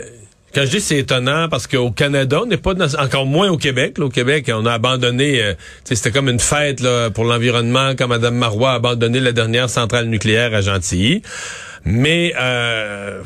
quand 0.53 0.61
je 0.65 0.71
dis 0.71 0.81
c'est 0.81 0.97
étonnant 0.97 1.47
parce 1.49 1.67
qu'au 1.67 1.91
Canada, 1.91 2.39
on 2.41 2.47
n'est 2.47 2.57
pas 2.57 2.73
dans- 2.73 2.95
encore 2.99 3.25
moins 3.27 3.49
au 3.49 3.57
Québec. 3.57 3.97
Là, 3.99 4.05
au 4.05 4.09
Québec, 4.09 4.49
on 4.53 4.65
a 4.65 4.73
abandonné. 4.73 5.41
euh, 5.43 5.53
c'était 5.83 6.11
comme 6.11 6.27
une 6.29 6.39
fête 6.39 6.79
là, 6.81 7.09
pour 7.11 7.23
l'environnement 7.25 7.91
quand 7.97 8.07
Mme 8.07 8.35
Marois 8.35 8.71
a 8.71 8.75
abandonné 8.75 9.19
la 9.19 9.31
dernière 9.31 9.69
centrale 9.69 10.05
nucléaire 10.05 10.53
à 10.55 10.61
Gentilly. 10.61 11.21
Mais 11.85 12.33
euh, 12.39 13.21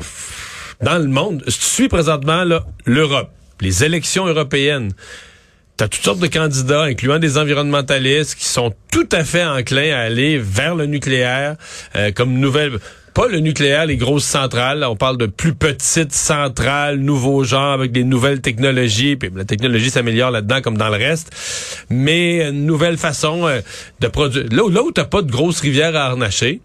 dans 0.82 0.98
le 0.98 1.06
monde, 1.08 1.42
tu 1.46 1.52
suis 1.52 1.88
présentement 1.88 2.44
l'Europe, 2.84 3.30
les 3.60 3.84
élections 3.84 4.26
européennes. 4.26 4.92
T'as 5.76 5.88
toutes 5.88 6.04
sortes 6.04 6.20
de 6.20 6.28
candidats, 6.28 6.82
incluant 6.82 7.18
des 7.18 7.36
environnementalistes, 7.36 8.36
qui 8.36 8.44
sont 8.44 8.72
tout 8.92 9.08
à 9.10 9.24
fait 9.24 9.44
enclins 9.44 9.92
à 9.92 10.02
aller 10.02 10.38
vers 10.38 10.76
le 10.76 10.86
nucléaire 10.86 11.56
euh, 11.96 12.12
comme 12.12 12.34
nouvelle. 12.34 12.78
pas 13.12 13.26
le 13.26 13.40
nucléaire, 13.40 13.84
les 13.86 13.96
grosses 13.96 14.24
centrales. 14.24 14.84
On 14.84 14.94
parle 14.94 15.18
de 15.18 15.26
plus 15.26 15.52
petites 15.52 16.12
centrales, 16.12 16.98
nouveaux 16.98 17.42
genres 17.42 17.72
avec 17.72 17.90
des 17.90 18.04
nouvelles 18.04 18.40
technologies. 18.40 19.16
Puis 19.16 19.30
la 19.34 19.44
technologie 19.44 19.90
s'améliore 19.90 20.30
là-dedans 20.30 20.60
comme 20.62 20.78
dans 20.78 20.90
le 20.90 20.96
reste. 20.96 21.32
Mais 21.90 22.48
une 22.48 22.66
nouvelle 22.66 22.96
façon 22.96 23.48
euh, 23.48 23.60
de 23.98 24.06
produire. 24.06 24.44
Là, 24.52 24.70
là 24.70 24.80
où 24.80 24.92
t'as 24.92 25.06
pas 25.06 25.22
de 25.22 25.30
grosses 25.30 25.58
rivières 25.58 25.96
à 25.96 26.04
harnacher. 26.04 26.60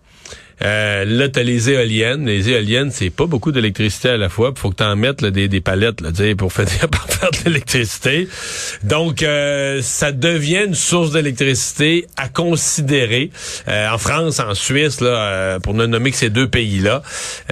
Euh, 0.61 1.05
là, 1.05 1.29
t'as 1.29 1.43
les 1.43 1.69
éoliennes. 1.69 2.25
Les 2.25 2.49
éoliennes, 2.49 2.91
c'est 2.91 3.09
pas 3.09 3.25
beaucoup 3.25 3.51
d'électricité 3.51 4.09
à 4.09 4.17
la 4.17 4.29
fois. 4.29 4.51
Il 4.55 4.59
faut 4.59 4.69
que 4.69 4.75
t'en 4.75 4.95
mettes 4.95 5.21
là, 5.21 5.31
des, 5.31 5.47
des 5.47 5.61
palettes 5.61 6.01
là, 6.01 6.09
pour 6.37 6.51
faire, 6.53 6.65
pour 6.91 7.03
faire 7.03 7.31
de 7.31 7.37
l'électricité. 7.45 8.27
Donc, 8.83 9.23
euh, 9.23 9.81
ça 9.81 10.11
devient 10.11 10.65
une 10.67 10.75
source 10.75 11.11
d'électricité 11.11 12.07
à 12.17 12.29
considérer. 12.29 13.31
Euh, 13.67 13.89
en 13.89 13.97
France, 13.97 14.39
en 14.39 14.53
Suisse, 14.53 15.01
là, 15.01 15.09
euh, 15.09 15.59
pour 15.59 15.73
ne 15.73 15.85
nommer 15.85 16.11
que 16.11 16.17
ces 16.17 16.29
deux 16.29 16.47
pays-là. 16.47 17.01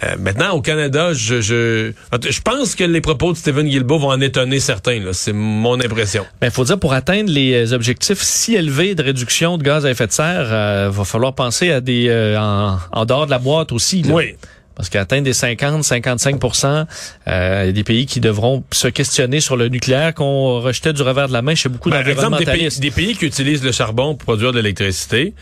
Euh, 0.04 0.16
maintenant, 0.20 0.52
au 0.52 0.62
Canada, 0.62 1.14
je, 1.14 1.42
je, 1.42 1.92
je 2.30 2.42
pense 2.42 2.76
que 2.76 2.84
les 2.84 3.02
propos 3.02 3.32
de 3.32 3.38
Stephen 3.38 3.68
Guilbeault 3.68 4.00
vont 4.00 4.12
en 4.12 4.22
étonner 4.22 4.60
certains. 4.60 5.02
C'est 5.14 5.34
mon 5.34 5.80
impression. 5.80 6.26
Ben, 6.42 6.50
faut 6.50 6.64
dire 6.64 6.80
pour 6.80 6.94
atteindre 6.94 7.32
les 7.32 7.74
objectifs 7.74 8.22
si 8.22 8.56
élevés 8.56 8.96
de 8.96 9.04
réduction 9.04 9.58
de 9.58 9.64
gaz 9.64 9.86
à 9.86 9.92
effet 9.92 10.08
de 10.08 10.12
serre, 10.12 10.48
euh, 10.52 10.90
va 10.92 11.04
falloir 11.04 11.34
penser 11.34 11.72
à 11.72 11.82
des 11.82 12.08
euh, 12.10 12.40
en, 12.40 12.97
en 12.98 13.06
dehors 13.06 13.26
de 13.26 13.32
la 13.32 13.40
boîte 13.40 13.72
aussi. 13.72 14.02
là. 14.04 14.14
Oui. 14.14 14.36
Parce 14.76 14.90
qu'atteindre 14.90 15.24
des 15.24 15.34
50, 15.34 15.82
55% 15.82 16.86
euh, 17.28 17.62
il 17.64 17.66
y 17.66 17.70
a 17.70 17.72
des 17.72 17.84
pays 17.84 18.06
qui 18.06 18.20
devront 18.20 18.64
se 18.72 18.88
questionner 18.88 19.40
sur 19.40 19.58
le 19.58 19.70
nucléaire 19.70 20.14
qu'on 20.14 20.60
rejetait 20.60 20.94
du 20.94 21.02
revers 21.02 21.28
de 21.28 21.34
la 21.34 21.42
main 21.42 21.56
chez 21.56 21.68
beaucoup 21.68 21.90
Ben, 21.90 22.04
Par 22.04 22.08
exemple, 22.08 22.38
des 22.38 22.46
pays, 22.46 22.46
d'environnementalistes. 22.46 22.80
des 22.80 22.92
pays 22.92 23.16
qui 23.16 23.26
utilisent 23.26 23.64
le 23.64 23.72
charbon 23.72 24.14
pour 24.14 24.26
produire 24.26 24.52
de 24.52 24.60
l'électricité, 24.60 25.34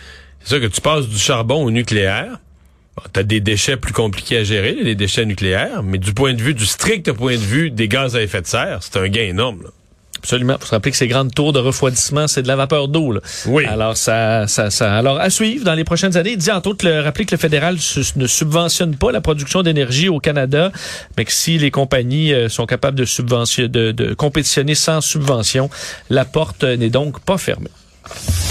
c'est 0.42 0.50
sûr 0.58 0.62
que 0.62 0.68
tu 0.74 0.80
passes 0.80 1.08
du 1.10 1.18
charbon 1.18 1.64
au 1.66 1.70
nucléaire. 1.70 2.40
Tu 3.14 3.20
as 3.20 3.24
des 3.24 3.42
déchets 3.42 3.76
plus 3.76 3.92
compliqués 3.92 4.38
à 4.38 4.44
gérer, 4.46 4.74
les 4.82 4.96
déchets 4.96 5.26
nucléaires, 5.26 5.84
mais 5.84 5.98
du 5.98 6.14
point 6.14 6.34
de 6.34 6.42
vue, 6.42 6.54
du 6.54 6.66
strict 6.66 7.12
point 7.12 7.34
de 7.34 7.40
vue 7.42 7.72
des 7.72 7.90
gaz 7.90 8.16
à 8.16 8.22
effet 8.22 8.42
de 8.42 8.48
serre, 8.48 8.80
c'est 8.84 8.98
un 8.98 9.10
gain 9.10 9.24
énorme. 9.24 9.64
là. 9.64 9.70
Absolument. 10.25 10.58
Faut 10.60 10.65
se 10.65 10.72
rappeler 10.72 10.91
que 10.91 10.98
ces 10.98 11.08
grandes 11.08 11.34
tours 11.34 11.53
de 11.53 11.60
refroidissement, 11.60 12.27
c'est 12.27 12.41
de 12.41 12.48
la 12.48 12.55
vapeur 12.55 12.88
d'eau. 12.88 13.12
là. 13.12 13.20
Oui. 13.46 13.63
Alors 13.65 13.96
ça, 13.96 14.48
ça, 14.48 14.72
ça, 14.72 14.96
alors 14.96 15.20
à 15.20 15.29
suivre 15.29 15.63
dans 15.63 15.75
les 15.75 15.84
prochaines 15.84 16.17
années. 16.17 16.32
Il 16.32 16.38
dit 16.38 16.51
entre 16.51 16.70
autres 16.70 16.86
le 16.86 17.01
rappeler 17.01 17.25
que 17.25 17.36
le 17.36 17.39
fédéral 17.39 17.77
su- 17.79 18.03
ne 18.15 18.25
subventionne 18.25 18.96
pas 18.96 19.12
la 19.12 19.22
production 19.22 19.62
d'énergie 19.62 20.10
au 20.10 20.20
Canada, 20.20 20.72
mais 21.17 21.25
que 21.25 21.32
si 21.32 21.58
les 21.60 21.70
compagnies 21.72 22.34
euh, 22.34 22.50
sont 22.50 22.65
capables 22.65 22.98
de 22.98 23.05
subventionner, 23.05 23.70
de, 23.70 23.91
de 23.91 24.13
compétitionner 24.15 24.74
sans 24.75 25.00
subvention, 25.01 25.70
la 26.10 26.25
porte 26.25 26.63
n'est 26.63 26.89
donc 26.89 27.20
pas 27.20 27.38
fermée. 27.38 27.70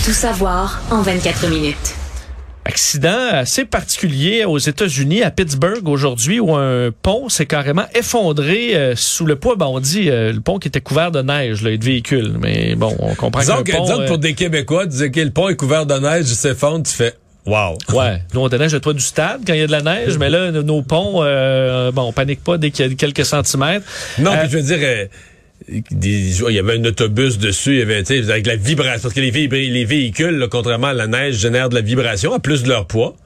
Tout 0.04 0.12
savoir 0.12 0.80
en 0.90 1.02
24 1.02 1.48
minutes. 1.48 1.94
Accident 2.66 3.28
assez 3.30 3.66
particulier 3.66 4.44
aux 4.46 4.56
États-Unis, 4.58 5.22
à 5.22 5.30
Pittsburgh 5.30 5.86
aujourd'hui, 5.86 6.40
où 6.40 6.54
un 6.54 6.90
pont 7.02 7.28
s'est 7.28 7.44
carrément 7.46 7.84
effondré 7.94 8.74
euh, 8.74 8.94
sous 8.96 9.26
le 9.26 9.36
poids. 9.36 9.54
Bon, 9.56 9.66
on 9.76 9.80
dit 9.80 10.08
euh, 10.08 10.32
le 10.32 10.40
pont 10.40 10.58
qui 10.58 10.68
était 10.68 10.80
couvert 10.80 11.10
de 11.10 11.20
neige, 11.20 11.62
là, 11.62 11.70
et 11.72 11.78
de 11.78 11.84
véhicules, 11.84 12.32
mais 12.40 12.74
bon, 12.74 12.96
on 13.00 13.14
comprend 13.14 13.40
Disons 13.42 13.62
que 13.62 13.72
pont, 13.72 13.82
disons 13.84 13.96
que 13.98 14.02
euh, 14.04 14.06
pour 14.08 14.18
des 14.18 14.32
Québécois, 14.34 14.84
tu 14.84 14.90
disais 14.90 15.10
que 15.10 15.20
le 15.20 15.30
pont 15.30 15.48
est 15.50 15.56
couvert 15.56 15.84
de 15.84 15.94
neige, 15.94 16.24
il 16.28 16.34
s'effondre, 16.34 16.84
tu 16.86 16.94
fais 16.94 17.14
Wow. 17.46 17.76
Ouais, 17.92 18.22
nous 18.32 18.40
on 18.40 18.48
déneige 18.48 18.72
le 18.72 18.80
toit 18.80 18.94
du 18.94 19.02
stade 19.02 19.42
quand 19.46 19.52
il 19.52 19.60
y 19.60 19.62
a 19.62 19.66
de 19.66 19.70
la 19.72 19.82
neige, 19.82 20.16
mais 20.16 20.30
là 20.30 20.50
nos- 20.50 20.62
nos 20.62 20.80
ponts, 20.80 21.22
euh, 21.22 21.92
bon, 21.92 22.04
on 22.04 22.12
panique 22.12 22.42
pas 22.42 22.56
dès 22.56 22.70
qu'il 22.70 22.88
y 22.88 22.90
a 22.90 22.94
quelques 22.94 23.26
centimètres. 23.26 23.84
Non, 24.18 24.32
Euh, 24.32 24.36
puis 24.40 24.50
je 24.52 24.56
veux 24.56 24.62
dire, 24.62 24.78
euh, 24.80 25.04
il 25.68 26.52
y 26.52 26.58
avait 26.58 26.78
un 26.78 26.84
autobus 26.84 27.38
dessus, 27.38 27.72
il 27.72 27.78
y 27.78 27.82
avait, 27.82 28.30
avec 28.30 28.46
la 28.46 28.56
vibration, 28.56 29.00
parce 29.02 29.14
que 29.14 29.20
les, 29.20 29.30
les 29.30 29.84
véhicules, 29.84 30.46
contrairement 30.50 30.88
à 30.88 30.92
la 30.92 31.06
neige, 31.06 31.36
génèrent 31.36 31.68
de 31.68 31.74
la 31.74 31.80
vibration, 31.80 32.34
à 32.34 32.38
plus 32.38 32.62
de 32.62 32.68
leur 32.68 32.86
poids. 32.86 33.16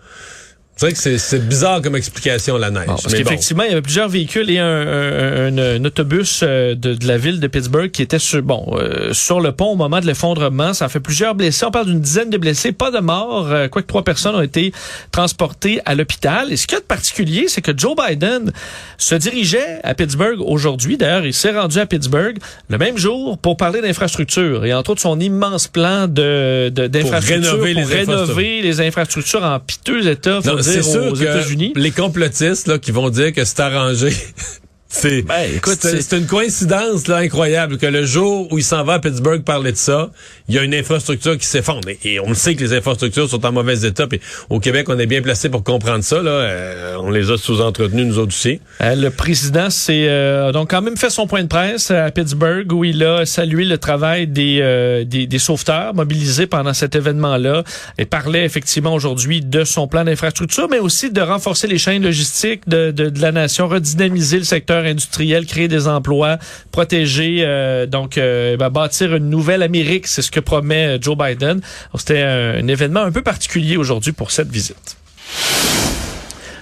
C'est 0.79 0.87
vrai 0.87 0.93
que 0.93 0.99
c'est- 1.01 1.19
c'est 1.19 1.41
bizarre 1.49 1.83
comme 1.83 1.97
explication, 1.97 2.57
la 2.57 2.71
neige. 2.71 2.87
Bon, 2.87 2.93
parce 2.93 3.05
bon. 3.07 3.11
qu'effectivement, 3.11 3.65
il 3.65 3.71
y 3.71 3.73
avait 3.73 3.83
plusieurs 3.83 4.09
véhicules 4.09 4.49
et 4.49 4.61
un, 4.61 4.65
un- 4.65 5.59
un- 5.59 5.81
un 5.81 5.85
autobus 5.85 6.41
euh, 6.45 6.77
de, 6.77 6.95
de 6.95 7.07
la 7.09 7.19
ville 7.19 7.41
de 7.41 7.47
Pittsburgh 7.49 7.91
qui 7.91 8.01
était 8.01 8.21
sur, 8.21 8.43
bon, 8.43 8.65
euh, 8.79 9.13
sur 9.13 9.41
le 9.41 9.51
pont 9.51 9.73
au 9.73 9.75
moment 9.75 9.99
de 9.99 10.07
l'effondrement. 10.07 10.73
Ça 10.75 10.85
a 10.85 10.89
fait 10.89 11.01
plusieurs 11.01 11.35
blessés. 11.35 11.67
On 11.67 11.73
parle 11.73 11.87
d'une 11.87 12.01
dizaine 12.01 12.31
de 12.31 12.39
blessés, 12.39 12.71
pas 12.71 12.93
de 12.93 13.01
morts. 13.01 13.49
Euh, 13.51 13.67
quoique 13.67 13.89
trois 13.89 14.05
personnes 14.05 14.37
ont 14.37 14.41
été 14.41 14.73
transportées 15.11 15.81
à 15.85 15.97
l'hôpital. 15.97 16.53
Et 16.53 16.57
ce 16.57 16.69
qu'il 16.69 16.77
y 16.77 16.79
a 16.79 16.81
de 16.81 16.87
particulier, 16.87 17.47
c'est 17.49 17.61
que 17.61 17.73
Joe 17.77 17.97
Biden 17.97 18.53
se 18.99 19.17
dirigeait 19.17 19.81
à 19.83 19.95
Pittsburgh 19.95 20.39
aujourd'hui. 20.41 20.97
D'ailleurs, 20.97 21.27
il 21.27 21.35
s'est 21.35 21.51
rendu 21.59 21.79
à 21.81 21.87
Pittsburgh 21.87 22.37
le 22.69 22.79
même 22.79 22.97
jour 22.99 23.37
pour 23.39 23.57
parler 23.57 23.81
d'infrastructure 23.81 24.65
et 24.65 24.73
entre 24.73 24.91
autres 24.91 25.01
son 25.03 25.19
immense 25.19 25.67
plan 25.67 26.07
de 26.07 26.71
de- 26.73 26.87
d'infrastructure 26.87 27.51
rénover 27.53 27.75
les 27.75 27.83
pour 27.83 27.91
rénover 27.91 28.13
infrastructures. 28.13 28.63
les 28.63 28.81
infrastructures 28.81 29.43
en 29.45 29.59
piteux 29.59 30.07
état. 30.07 30.39
Non, 30.45 30.57
dire, 30.73 30.85
c'est 30.85 30.91
sûr 30.91 31.07
aux 31.07 31.15
que 31.15 31.23
États-Unis. 31.23 31.73
les 31.77 31.91
complotistes 31.91 32.69
là, 32.69 32.79
qui 32.79 32.91
vont 32.91 33.11
dire 33.11 33.33
que 33.33 33.45
c'est 33.45 33.61
arrangé, 33.61 34.13
c'est 34.89 35.23
Ben, 35.23 35.51
c'est- 35.65 36.01
c'est- 36.03 36.17
une 36.17 36.27
coïncidence 36.27 37.09
là, 37.09 37.17
incroyable 37.19 37.77
que 37.79 37.87
le 37.87 38.05
jour 38.07 38.51
où 38.51 38.59
il 38.59 38.65
s'en 38.65 38.85
va 38.85 38.95
à 38.95 38.99
Pittsburgh 38.99 39.43
parler 39.43 39.73
de 39.73 39.77
ça, 39.77 40.11
il 40.49 40.55
y 40.55 40.59
a 40.59 40.63
une 40.63 40.75
infrastructure 40.75 41.37
qui 41.37 41.47
s'effondre. 41.47 41.89
Et, 41.89 41.99
et 42.15 42.21
on 42.21 42.29
le 42.31 42.35
sait 42.35 42.55
que 42.55 42.61
les 42.65 42.73
infrastructures 42.73 43.29
sont 43.29 43.45
en 43.45 43.53
mauvais 43.53 43.81
état. 43.87 44.07
Puis 44.07 44.21
au 44.49 44.61
Québec, 44.61 44.87
on 44.89 44.99
est 44.99 45.07
bien 45.07 45.21
placé 45.21 45.51
pour 45.51 45.63
comprendre 45.63 46.03
ça. 46.03 46.23
Là. 46.23 46.31
Euh, 46.31 46.97
on 47.01 47.11
les 47.11 47.31
a 47.31 47.37
sous-entretenus, 47.37 48.07
nous 48.07 48.19
autres 48.19 48.33
aussi. 48.35 48.61
Euh, 48.81 48.95
le 48.95 49.11
président 49.11 49.69
s'est 49.71 50.07
euh, 50.09 50.53
donc 50.53 50.71
quand 50.71 50.81
même 50.83 50.97
fait 50.97 51.11
son 51.11 51.27
point 51.27 51.43
de 51.43 51.49
presse 51.49 51.91
à 51.91 52.11
Pittsburgh 52.11 52.73
où 52.73 52.83
il 52.85 53.05
a 53.05 53.27
salué 53.27 53.65
le 53.65 53.77
travail 53.79 54.27
des, 54.27 54.61
euh, 54.63 55.05
des, 55.05 55.27
des 55.27 55.39
sauveteurs 55.39 55.93
mobilisés 55.95 56.47
pendant 56.47 56.73
cet 56.73 56.97
événement-là 56.97 57.63
et 57.99 58.07
parlait 58.07 58.45
effectivement 58.45 58.95
aujourd'hui 58.95 59.43
de 59.43 59.65
son 59.65 59.87
plan 59.87 60.05
d'infrastructure, 60.05 60.69
mais 60.71 60.79
aussi 60.79 61.11
de 61.11 61.21
renforcer 61.21 61.67
les 61.67 61.79
chaînes 61.79 62.03
logistiques 62.03 62.67
de, 62.69 62.91
de, 62.91 63.11
de 63.11 63.21
la 63.21 63.33
nation, 63.33 63.69
redynamiser 63.69 64.39
le 64.39 64.45
secteur 64.45 64.78
industriel, 64.85 65.47
créer 65.47 65.69
des 65.69 65.89
emplois, 65.89 66.39
protéger, 66.73 67.43
euh, 67.43 67.87
donc 67.87 68.19
euh, 68.19 68.57
ben, 68.57 68.71
bâtir 68.71 69.15
une 69.15 69.31
nouvelle 69.31 69.63
Amérique, 69.63 70.07
c'est 70.07 70.23
ce 70.23 70.31
que 70.31 70.41
promet 70.41 70.97
euh, 70.97 70.99
Joe 71.01 71.17
Biden. 71.17 71.61
C'était 71.97 72.23
un 72.23 72.67
événement 72.69 73.01
un 73.01 73.13
peu 73.13 73.23
particulier 73.23 73.77
aujourd'hui 73.77 74.13
pour 74.13 74.31
cette 74.31 74.51
visite. 74.51 74.97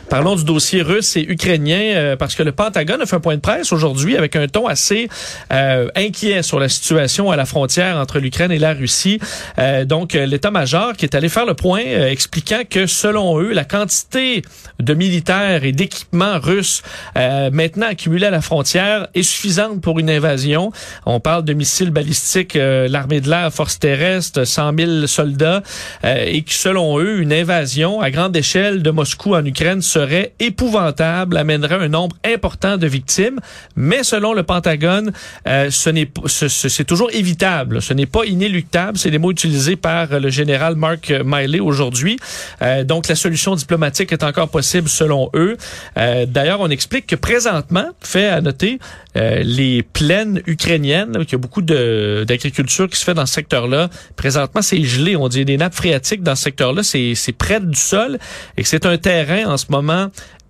Parlons 0.09 0.37
du 0.37 0.45
dossier 0.45 0.83
russe 0.83 1.17
et 1.17 1.23
ukrainien 1.23 1.81
euh, 1.81 2.17
parce 2.17 2.37
que 2.37 2.45
le 2.45 2.53
Pentagone 2.53 3.03
a 3.03 3.07
fait 3.07 3.17
un 3.17 3.21
point 3.21 3.35
de 3.35 3.41
presse 3.41 3.73
aujourd'hui 3.73 4.17
avec 4.17 4.37
un 4.37 4.47
ton 4.47 4.69
assez 4.69 5.09
euh, 5.53 5.89
inquiet 5.97 6.45
sur 6.45 6.61
la 6.61 6.69
situation 6.69 7.33
à 7.33 7.37
la 7.37 7.45
frontière 7.45 7.97
entre 7.97 8.21
l'Ukraine 8.21 8.53
et 8.53 8.61
la 8.61 8.73
Russie. 8.73 9.19
Euh, 9.59 9.85
donc 9.85 10.15
euh, 10.15 10.25
l'état-major 10.25 10.93
qui 10.93 11.07
est 11.07 11.17
allé 11.17 11.29
faire 11.29 11.45
le 11.45 11.55
point 11.55 11.83
euh, 11.85 12.09
expliquant 12.09 12.61
que 12.69 12.87
selon 12.87 13.41
eux 13.41 13.53
la 13.53 13.65
quantité 13.65 14.43
de 14.79 14.95
militaires 14.95 15.65
et 15.65 15.73
d'équipements 15.73 16.39
russes 16.39 16.83
euh, 17.19 17.51
maintenant 17.51 17.89
accumulés 17.89 18.27
à 18.27 18.31
la 18.31 18.43
frontière 18.43 19.09
est 19.15 19.25
suffisante 19.25 19.81
pour 19.81 19.99
une 19.99 20.11
invasion. 20.11 20.71
On 21.05 21.19
parle 21.19 21.45
de 21.45 21.53
missiles 21.53 21.91
balistiques, 21.91 22.55
l'armée 22.55 23.21
de 23.21 23.29
l'air, 23.29 23.53
forces 23.53 23.81
terrestres, 23.81 24.45
100 24.45 24.79
000 24.79 25.07
soldats 25.07 25.63
et 26.05 26.43
que 26.43 26.53
selon 26.53 26.99
eux 26.99 27.21
une 27.21 27.33
invasion 27.33 28.01
à 28.01 28.11
grande 28.11 28.37
échelle 28.37 28.83
de 28.83 28.91
Moscou 28.91 29.35
en 29.35 29.45
Ukraine 29.45 29.83
serait 29.97 30.35
épouvantable, 30.41 31.39
amènerait 31.39 31.83
un 31.87 31.89
nombre 31.89 32.17
important 32.23 32.77
de 32.77 32.87
victimes, 32.87 33.39
mais 33.77 34.03
selon 34.03 34.35
le 34.35 34.43
Pentagone, 34.43 35.11
euh, 35.49 35.71
ce 35.71 35.89
n'est 35.89 36.11
c'est 36.27 36.85
toujours 36.85 37.11
évitable, 37.13 37.81
ce 37.81 37.95
n'est 37.95 38.05
pas 38.17 38.25
inéluctable, 38.27 38.99
c'est 38.99 39.09
les 39.09 39.19
mots 39.19 39.31
utilisés 39.31 39.77
par 39.77 40.13
euh, 40.13 40.21
le 40.21 40.29
général 40.29 40.77
Mark 40.77 41.11
Miley 41.25 41.61
aujourd'hui. 41.61 42.19
Euh, 42.61 42.85
donc 42.85 43.09
la 43.09 43.15
solution 43.15 43.55
diplomatique 43.55 44.13
est 44.13 44.23
encore 44.23 44.51
possible 44.51 44.89
selon 44.89 45.31
eux. 45.35 45.57
Euh, 45.97 46.27
D'ailleurs, 46.27 46.61
on 46.61 46.69
explique 46.69 47.07
que 47.07 47.17
présentement, 47.17 47.87
fait 48.03 48.29
à 48.29 48.41
noter, 48.43 48.79
euh, 49.17 49.43
les 49.43 49.83
plaines 49.83 50.43
ukrainiennes, 50.47 51.13
qu'il 51.25 51.33
y 51.33 51.35
a 51.37 51.39
beaucoup 51.39 51.63
d'agriculture 51.63 52.89
qui 52.91 52.99
se 52.99 53.05
fait 53.05 53.15
dans 53.15 53.25
ce 53.25 53.33
secteur-là. 53.33 53.89
Présentement, 54.17 54.61
c'est 54.61 54.83
gelé. 54.83 55.17
On 55.17 55.29
dit 55.29 55.45
des 55.47 55.57
nappes 55.57 55.75
phréatiques 55.75 56.23
dans 56.23 56.35
ce 56.35 56.43
secteur-là, 56.45 56.83
c'est 56.83 57.33
près 57.39 57.61
du 57.61 57.79
sol 57.79 58.19
et 58.57 58.63
que 58.63 58.69
c'est 58.69 58.85
un 58.85 58.99
terrain 58.99 59.47
en 59.47 59.57
ce 59.57 59.67
moment 59.71 59.86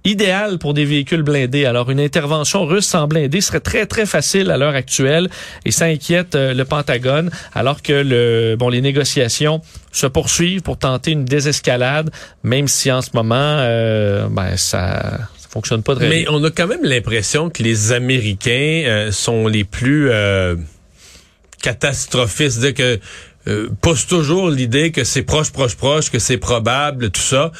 idéal 0.07 0.59
pour 0.59 0.73
des 0.73 0.85
véhicules 0.85 1.23
blindés. 1.23 1.65
Alors, 1.65 1.91
une 1.91 2.01
intervention 2.01 2.65
russe 2.65 2.87
sans 2.87 3.09
blindé 3.09 3.41
serait 3.41 3.61
très, 3.61 3.87
très 3.87 4.07
facile 4.07 4.51
à 4.51 4.57
l'heure 4.57 4.75
actuelle 4.75 5.29
et 5.65 5.73
ça 5.73 5.87
inquiète 5.87 6.37
euh, 6.37 6.55
le 6.55 6.65
Pentagone 6.65 7.31
alors 7.55 7.83
que 7.83 7.93
le, 7.93 8.57
bon, 8.57 8.69
les 8.69 8.81
négociations 8.81 9.61
se 9.93 10.07
poursuivent 10.07 10.63
pour 10.63 10.79
tenter 10.79 11.11
une 11.11 11.25
désescalade, 11.25 12.11
même 12.45 12.69
si 12.69 12.93
en 12.93 13.03
ce 13.03 13.11
moment, 13.15 13.35
euh, 13.35 14.29
ben, 14.31 14.57
ça, 14.57 15.03
ça 15.37 15.49
fonctionne 15.51 15.83
pas 15.83 15.97
très 15.97 16.09
Mais 16.09 16.23
bien. 16.23 16.33
on 16.33 16.45
a 16.45 16.51
quand 16.51 16.69
même 16.69 16.85
l'impression 16.85 17.51
que 17.51 17.63
les 17.65 17.93
Américains 17.93 18.85
euh, 18.87 19.11
sont 19.11 19.49
les 19.49 19.65
plus 19.65 20.09
euh, 20.11 20.55
catastrophistes, 21.63 22.61
c'est-à-dire 22.61 22.75
que 22.75 23.01
euh, 23.49 23.69
poussent 23.81 24.07
toujours 24.07 24.51
l'idée 24.51 24.91
que 24.91 25.05
c'est 25.05 25.23
proche, 25.23 25.51
proche, 25.53 25.77
proche, 25.77 26.11
que 26.11 26.19
c'est 26.19 26.37
probable, 26.37 27.11
tout 27.11 27.21
ça. 27.21 27.53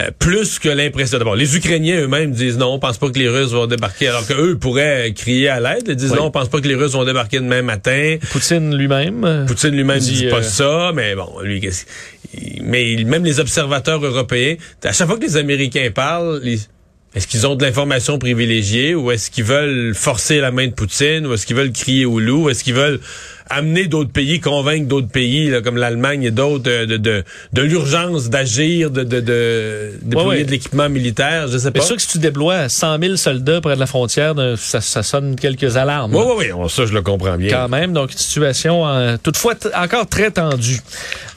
Euh, 0.00 0.10
plus 0.18 0.58
que 0.58 0.70
l'impression. 0.70 1.18
D'abord, 1.18 1.36
les 1.36 1.54
Ukrainiens 1.54 2.00
eux-mêmes 2.00 2.32
disent 2.32 2.56
non, 2.56 2.72
on 2.74 2.78
pense 2.78 2.96
pas 2.96 3.10
que 3.10 3.18
les 3.18 3.28
Russes 3.28 3.50
vont 3.50 3.66
débarquer, 3.66 4.08
alors 4.08 4.26
qu'eux 4.26 4.56
pourraient 4.56 5.12
crier 5.14 5.48
à 5.50 5.60
l'aide. 5.60 5.84
Ils 5.86 5.96
disent 5.96 6.12
Oui. 6.12 6.16
non, 6.18 6.26
on 6.26 6.30
pense 6.30 6.48
pas 6.48 6.60
que 6.62 6.68
les 6.68 6.74
Russes 6.74 6.92
vont 6.92 7.04
débarquer 7.04 7.40
demain 7.40 7.60
matin. 7.60 8.16
Poutine 8.30 8.74
lui-même. 8.74 9.22
euh, 9.24 9.44
Poutine 9.44 9.70
lui-même 9.76 9.98
dit, 9.98 10.12
dit 10.12 10.26
pas 10.28 10.38
euh, 10.38 10.42
ça, 10.42 10.92
mais 10.94 11.14
bon, 11.14 11.28
lui, 11.42 11.60
qu'est-ce- 11.60 11.84
mais 12.62 13.04
même 13.04 13.24
les 13.24 13.38
observateurs 13.38 14.02
européens, 14.02 14.54
à 14.82 14.92
chaque 14.92 15.06
fois 15.08 15.18
que 15.18 15.24
les 15.24 15.36
Américains 15.36 15.90
parlent, 15.94 16.40
les- 16.42 16.60
est-ce 17.14 17.26
qu'ils 17.26 17.46
ont 17.46 17.54
de 17.56 17.62
l'information 17.62 18.18
privilégiée 18.18 18.94
ou 18.94 19.10
est-ce 19.10 19.30
qu'ils 19.30 19.44
veulent 19.44 19.94
forcer 19.94 20.40
la 20.40 20.50
main 20.50 20.68
de 20.68 20.72
Poutine 20.72 21.26
ou 21.26 21.34
est-ce 21.34 21.44
qu'ils 21.44 21.56
veulent 21.56 21.72
crier 21.72 22.06
au 22.06 22.18
loup? 22.18 22.48
Est-ce 22.48 22.64
qu'ils 22.64 22.72
veulent 22.72 23.00
amener 23.50 23.86
d'autres 23.86 24.12
pays, 24.12 24.40
convaincre 24.40 24.86
d'autres 24.88 25.08
pays 25.08 25.50
là, 25.50 25.60
comme 25.62 25.76
l'Allemagne 25.76 26.22
et 26.24 26.30
d'autres 26.30 26.62
de, 26.64 26.84
de, 26.86 26.96
de, 26.96 27.24
de 27.52 27.62
l'urgence 27.62 28.28
d'agir, 28.30 28.90
de, 28.90 29.02
de, 29.04 29.20
de 29.20 29.92
Ouais, 30.14 30.24
ouais. 30.24 30.44
de 30.44 30.50
l'équipement 30.50 30.88
militaire? 30.88 31.48
Je 31.48 31.58
sais 31.58 31.70
Mais 31.74 31.80
pas. 31.80 31.86
sûr 31.86 31.96
que 31.96 32.02
si 32.02 32.08
tu 32.08 32.18
déploies 32.18 32.68
100 32.68 32.98
000 33.00 33.16
soldats 33.16 33.60
près 33.60 33.74
de 33.74 33.80
la 33.80 33.86
frontière, 33.86 34.34
euh, 34.38 34.56
ça, 34.56 34.80
ça 34.80 35.02
sonne 35.02 35.36
quelques 35.36 35.76
alarmes. 35.76 36.14
Oui, 36.14 36.24
oui, 36.36 36.46
oui, 36.54 36.70
ça 36.70 36.86
je 36.86 36.92
le 36.92 37.02
comprends 37.02 37.36
bien. 37.36 37.50
Quand 37.50 37.68
même, 37.68 37.92
donc 37.92 38.12
une 38.12 38.18
situation 38.18 38.86
euh, 38.86 39.16
toutefois 39.22 39.54
encore 39.74 40.06
très 40.06 40.30
tendue. 40.30 40.80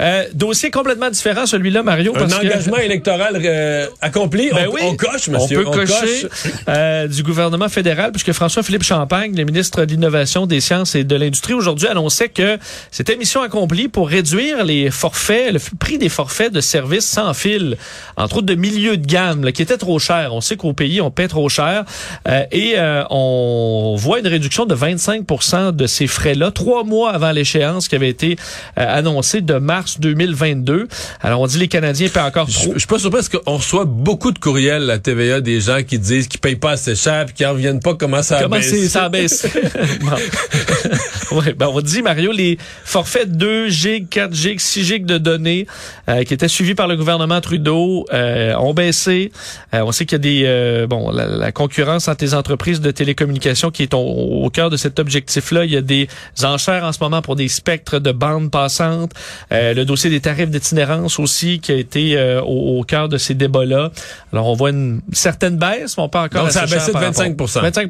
Euh, 0.01 0.23
dossier 0.33 0.71
complètement 0.71 1.09
différent, 1.09 1.45
celui-là, 1.45 1.83
Mario. 1.83 2.13
Un 2.15 2.19
parce 2.19 2.33
que- 2.35 2.45
engagement 2.45 2.77
électoral 2.83 3.39
euh, 3.43 3.87
accompli, 4.01 4.49
Ben 4.53 4.67
on, 4.69 4.73
oui, 4.73 4.81
on 4.83 4.95
coche, 4.95 5.27
monsieur. 5.29 5.65
On 5.67 5.71
peut 5.71 5.85
cocher 5.85 6.27
euh, 6.67 7.07
du 7.07 7.23
gouvernement 7.23 7.69
fédéral, 7.69 8.11
puisque 8.11 8.31
François-Philippe 8.33 8.83
Champagne, 8.83 9.35
le 9.35 9.43
ministre 9.43 9.83
de 9.85 9.91
l'Innovation, 9.91 10.45
des 10.47 10.59
Sciences 10.59 10.95
et 10.95 11.03
de 11.03 11.15
l'Industrie, 11.15 11.53
aujourd'hui 11.53 11.87
annonçait 11.95 12.29
que 12.29 12.57
c'était 12.91 13.15
mission 13.15 13.41
accomplie 13.41 13.87
pour 13.87 14.09
réduire 14.09 14.63
les 14.65 14.91
forfaits, 14.91 15.53
le 15.53 15.59
prix 15.79 15.97
des 15.97 16.09
forfaits 16.09 16.51
de 16.51 16.61
services 16.61 17.05
sans 17.05 17.33
fil, 17.33 17.77
entre 18.17 18.37
autres 18.37 18.45
de 18.45 18.55
milieu 18.55 18.97
de 18.97 19.05
gamme, 19.05 19.45
là, 19.45 19.51
qui 19.51 19.61
étaient 19.61 19.77
trop 19.77 19.97
chers. 19.99 20.33
On 20.33 20.41
sait 20.41 20.57
qu'au 20.57 20.73
pays, 20.73 20.99
on 21.01 21.11
paie 21.11 21.27
trop 21.27 21.47
cher. 21.49 21.85
Euh, 22.27 22.43
et 22.51 22.73
euh, 22.77 23.03
on 23.09 23.95
voit 23.97 24.19
une 24.19 24.27
réduction 24.27 24.65
de 24.65 24.75
25% 24.75 25.71
de 25.71 25.87
ces 25.87 26.07
frais-là, 26.07 26.51
trois 26.51 26.83
mois 26.83 27.11
avant 27.11 27.31
l'échéance 27.31 27.87
qui 27.87 27.95
avait 27.95 28.09
été 28.09 28.35
euh, 28.77 28.97
annoncée 28.97 29.41
de 29.41 29.55
mars 29.55 29.99
2022. 29.99 30.87
Alors, 31.21 31.41
on 31.41 31.47
dit 31.47 31.57
les 31.57 31.67
Canadiens 31.67 32.09
paient 32.09 32.19
encore 32.19 32.47
trop. 32.47 32.69
Je 32.69 32.73
je 32.73 32.79
suis 32.79 32.87
pas 32.87 32.99
surpris 32.99 33.21
parce 33.21 33.29
qu'on 33.29 33.57
reçoit 33.57 33.85
beaucoup 33.85 34.31
de 34.31 34.39
courriels 34.39 34.89
à 34.89 34.99
TVA 34.99 35.39
des 35.41 35.59
gens 35.61 35.81
qui 35.81 35.97
disent 35.97 36.27
qu'ils 36.27 36.39
payent 36.39 36.55
pas 36.55 36.71
assez 36.71 36.95
cher 36.95 37.25
puis 37.25 37.33
qui 37.35 37.45
en 37.45 37.53
reviennent 37.53 37.79
pas 37.79 37.95
comment 37.95 38.21
ça 38.21 38.41
Comment 38.41 38.57
baisse. 38.57 38.89
ça 38.89 39.09
baisse? 39.09 39.47
Bon. 40.01 41.37
ouais, 41.39 41.53
ben 41.53 41.69
on 41.73 41.81
dit, 41.85 42.01
Mario, 42.01 42.31
les 42.31 42.57
forfaits 42.83 43.31
2 43.31 43.69
gigs, 43.69 44.09
4 44.09 44.33
gigs, 44.33 44.59
6 44.59 44.83
gigs 44.83 45.05
de 45.05 45.17
données 45.17 45.67
euh, 46.09 46.23
qui 46.23 46.33
étaient 46.33 46.47
suivis 46.47 46.75
par 46.75 46.87
le 46.87 46.95
gouvernement 46.97 47.39
Trudeau 47.41 48.05
euh, 48.13 48.53
ont 48.55 48.73
baissé. 48.73 49.31
Euh, 49.73 49.81
on 49.85 49.91
sait 49.91 50.05
qu'il 50.05 50.15
y 50.15 50.15
a 50.15 50.19
des... 50.19 50.41
euh, 50.45 50.87
bon, 50.87 51.11
la, 51.11 51.25
la 51.27 51.51
concurrence 51.51 52.07
entre 52.07 52.23
les 52.23 52.33
entreprises 52.33 52.81
de 52.81 52.91
télécommunications 52.91 53.71
qui 53.71 53.83
est 53.83 53.93
au, 53.93 53.99
au 53.99 54.49
cœur 54.49 54.69
de 54.69 54.77
cet 54.77 54.99
objectif-là. 54.99 55.65
Il 55.65 55.71
y 55.71 55.77
a 55.77 55.81
des 55.81 56.07
enchères 56.43 56.83
en 56.83 56.91
ce 56.91 56.99
moment 57.01 57.21
pour 57.21 57.35
des 57.35 57.47
spectres 57.47 57.99
de 57.99 58.11
bandes 58.11 58.51
passantes. 58.51 59.11
Euh, 59.51 59.73
le 59.73 59.85
dossier 59.85 60.09
des 60.09 60.19
tarifs 60.21 60.49
d'itinérance 60.49 61.19
aussi 61.19 61.59
qui 61.59 61.71
a 61.71 61.75
été 61.75 62.17
euh, 62.17 62.41
au, 62.41 62.79
au 62.79 62.83
cœur 62.83 63.09
de 63.09 63.17
ces 63.17 63.33
débats-là. 63.35 63.91
Alors, 64.33 64.47
on 64.47 64.53
voit 64.55 64.71
une 64.71 65.01
certaine 65.13 65.57
baisse, 65.57 65.97
mais 65.97 66.03
on 66.03 66.09
pas 66.09 66.23
encore 66.23 66.43
Donc, 66.43 66.51
ça 66.51 66.61
a 66.61 66.65
baissé 66.67 66.87
de 66.87 66.91
par 66.93 67.01
rapport- 67.03 67.23
25 67.23 67.37
25 67.61 67.87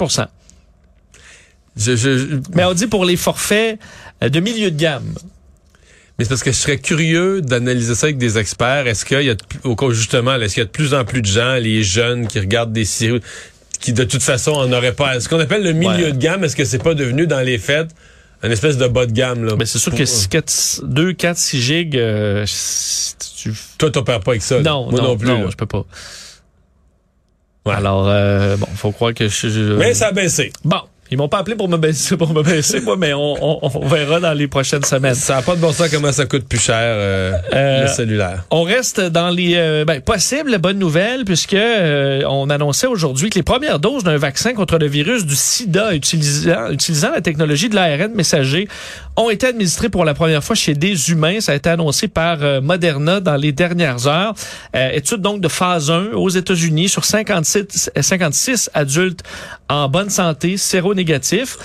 Je- 1.77 1.95
je- 1.95 2.39
mais 2.55 2.63
on 2.65 2.73
dit 2.73 2.88
pour 2.88 3.05
les 3.05 3.17
forfaits 3.17 3.79
euh, 4.23 4.29
de 4.29 4.39
milieu 4.39 4.71
de 4.71 4.77
gamme. 4.79 5.13
mais 6.17 6.23
c'est 6.25 6.29
parce 6.29 6.43
que 6.43 6.51
je 6.51 6.57
serais 6.57 6.77
curieux 6.77 7.41
d'analyser 7.41 7.95
ça 7.95 8.05
avec 8.07 8.17
des 8.17 8.38
experts. 8.38 8.88
Est-ce 8.88 9.03
qu'il 9.03 9.21
y 9.23 9.29
a, 9.29 9.35
de 9.35 9.43
plus- 9.43 9.59
au 9.65 9.75
cas 9.75 9.89
justement, 9.91 10.35
est-ce 10.35 10.53
qu'il 10.53 10.61
y 10.61 10.63
a 10.63 10.67
de 10.67 10.71
plus 10.71 10.93
en 10.93 11.03
plus 11.03 11.21
de 11.21 11.27
gens, 11.27 11.55
les 11.55 11.83
jeunes, 11.83 12.27
qui 12.27 12.39
regardent 12.39 12.71
des 12.71 12.85
séries, 12.85 13.19
qui 13.81 13.91
de 13.91 14.05
toute 14.05 14.23
façon 14.23 14.51
en 14.51 14.71
auraient 14.71 14.93
pas. 14.93 15.19
Ce 15.19 15.27
qu'on 15.27 15.39
appelle 15.39 15.63
le 15.63 15.73
milieu 15.73 16.05
Ouais. 16.05 16.11
de 16.13 16.17
gamme, 16.17 16.43
est-ce 16.45 16.55
que 16.55 16.63
c'est 16.65 16.81
pas 16.81 16.93
devenu 16.93 17.27
dans 17.27 17.41
les 17.41 17.57
fêtes 17.57 17.89
une 18.43 18.51
espèce 18.51 18.77
de 18.77 18.88
bas 18.88 19.05
de 19.05 19.11
gamme 19.11 19.43
là? 19.43 19.55
Mais 19.59 19.65
c'est 19.65 19.77
sûr 19.79 19.91
Pour- 19.91 19.99
que 19.99 20.85
2, 20.85 21.13
4, 21.13 21.38
6 21.38 21.61
gigs, 21.61 21.97
euh, 21.97 22.45
tu... 23.35 23.51
toi 23.77 23.91
t'opères 23.91 24.21
pas 24.21 24.31
avec 24.31 24.41
ça. 24.43 24.55
là. 24.55 24.61
non, 24.61 24.89
moi 24.89 25.01
non, 25.01 25.07
non, 25.09 25.17
plus. 25.17 25.27
là. 25.27 25.47
je 25.49 25.55
peux 25.57 25.65
pas. 25.65 25.83
Ouais. 27.65 27.73
Alors, 27.73 28.07
euh, 28.07 28.55
bon, 28.57 28.67
faut 28.75 28.91
croire 28.91 29.13
que 29.13 29.27
je... 29.27 29.49
je- 29.49 29.73
Mais 29.73 29.93
ça 29.93 30.07
a 30.07 30.11
baissé. 30.11 30.53
Bon, 30.63 30.81
ils 31.12 31.18
m'ont 31.18 31.28
pas 31.28 31.38
appelé 31.39 31.56
pour 31.56 31.70
me 31.70 31.78
baisser, 31.78 32.18
pour 32.18 32.34
me 32.34 32.41
baisser, 32.41 32.82
moi, 32.82 32.96
mais 32.98 33.13
on, 33.13 33.36
on, 33.39 33.70
on 33.74 33.88
verra 33.88 34.20
dans 34.20 34.34
les 34.34 34.48
prochaines 34.48 34.84
semaines. 34.84 35.13
Ça 35.15 35.38
a 35.38 35.41
pas 35.44 35.56
de 35.56 35.62
bon 35.62 35.72
sens 35.72 35.89
comment 35.89 36.12
ça 36.12 36.26
coûte 36.26 36.48
plus 36.48 36.60
cher 36.60 36.76
euh, 36.80 37.32
Euh, 37.54 37.84
le 37.84 37.88
cellulaire. 37.88 38.44
On 38.50 38.63
reste 38.63 39.00
dans 39.00 39.30
les 39.30 39.54
euh, 39.56 39.86
ben, 39.86 40.02
possibles 40.02 40.58
bonnes 40.58 40.80
nouvelles 40.80 41.24
puisque 41.26 41.54
euh, 41.54 42.24
on 42.28 42.50
annonçait 42.50 42.88
aujourd'hui 42.88 43.30
que 43.30 43.36
les 43.38 43.44
premières 43.44 43.80
doses 43.80 44.04
d'un 44.04 44.18
vaccin 44.18 44.54
contre 44.54 44.78
le 44.78 44.88
virus 44.88 45.26
du 45.26 45.36
sida 45.36 45.94
utilisant, 45.94 46.70
utilisant 46.72 47.12
la 47.12 47.22
technologie 47.22 47.70
de 47.70 47.76
l'ARN 47.76 48.13
messager 48.15 48.68
ont 49.17 49.30
été 49.30 49.47
administrées 49.47 49.89
pour 49.89 50.04
la 50.06 50.13
première 50.13 50.43
fois 50.43 50.56
chez 50.56 50.73
des 50.73 51.10
humains. 51.12 51.39
Ça 51.39 51.54
a 51.54 51.56
été 51.56 51.69
annoncé 51.69 52.08
par 52.08 52.38
euh, 52.43 52.62
Moderna 52.62 53.19
dans 53.21 53.36
les 53.36 53.51
dernières 53.51 54.08
heures. 54.08 54.34
Euh, 54.75 54.89
étude 54.91 55.21
donc 55.21 55.41
de 55.41 55.47
phase 55.47 55.89
1 55.89 56.12
aux 56.13 56.30
États-Unis 56.30 56.89
sur 56.89 57.06
56, 57.06 57.91
euh, 57.97 58.01
56 58.01 58.69
adultes 58.73 59.21
en 59.69 59.88
bonne 59.89 60.10
santé, 60.10 60.58
séronégatifs. 60.58 61.58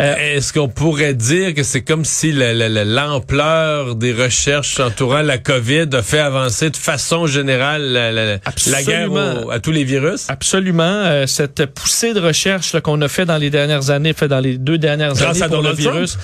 Euh, 0.00 0.16
Est-ce 0.36 0.52
qu'on 0.52 0.68
pourrait 0.68 1.14
dire 1.14 1.54
que 1.54 1.62
c'est 1.62 1.82
comme 1.82 2.04
si 2.04 2.32
la- 2.32 2.52
la- 2.52 2.68
la- 2.68 2.84
l'ampleur 2.84 3.94
des 3.94 4.12
recherches 4.12 4.80
entourant 4.80 5.22
la 5.22 5.38
COVID 5.38 5.86
a 5.92 6.02
fait 6.02 6.18
avancer 6.18 6.70
de 6.70 6.76
façon 6.76 7.28
générale 7.28 7.82
la, 7.82 8.10
la- 8.10 8.38
la 8.66 8.82
guerre 8.82 9.12
au- 9.12 9.50
à 9.50 9.60
tous 9.60 9.70
les 9.70 9.84
virus? 9.84 10.24
Absolument. 10.28 10.82
Euh, 10.82 11.26
cette 11.28 11.66
poussée 11.66 12.12
de 12.12 12.18
recherche 12.18 12.76
qu'on 12.80 13.00
a 13.02 13.08
fait 13.08 13.24
dans 13.24 13.36
les 13.38 13.50
dernières 13.50 13.90
années, 13.90 14.14
fait 14.14 14.26
dans 14.26 14.40
les 14.40 14.58
deux 14.58 14.78
dernières 14.78 15.12
Grâce 15.12 15.36
années 15.36 15.42
à 15.42 15.48
pour 15.48 15.58
Donald 15.58 15.76
le 15.76 15.82
virus. 15.82 16.18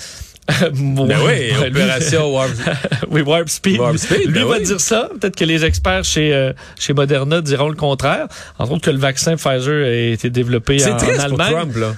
Ben 0.73 1.17
oui, 1.27 1.51
lui- 1.53 1.69
opération 1.69 2.33
Warp. 2.35 2.51
oui, 3.11 3.21
Warp 3.23 3.49
Speed. 3.49 3.79
Warp 3.81 3.97
Speed, 3.97 4.27
Lui 4.27 4.41
ben 4.41 4.45
va 4.45 4.57
oui. 4.59 4.65
dire 4.65 4.81
ça. 4.81 5.09
Peut-être 5.21 5.37
que 5.37 5.45
les 5.45 5.65
experts 5.65 6.05
chez 6.05 6.33
euh, 6.35 6.53
chez 6.79 6.93
Moderna 6.93 7.41
diront 7.41 7.69
le 7.69 7.75
contraire. 7.77 8.27
Entre 8.59 8.73
autres 8.73 8.83
que 8.85 8.91
le 8.91 8.99
vaccin 8.99 9.37
Pfizer 9.37 9.85
a 9.87 9.91
été 10.13 10.31
développé 10.31 10.85
en, 10.85 10.97
triste 10.97 11.21
en 11.21 11.29
pour 11.31 11.41
Allemagne. 11.41 11.53
Trump, 11.53 11.77
là. 11.77 11.95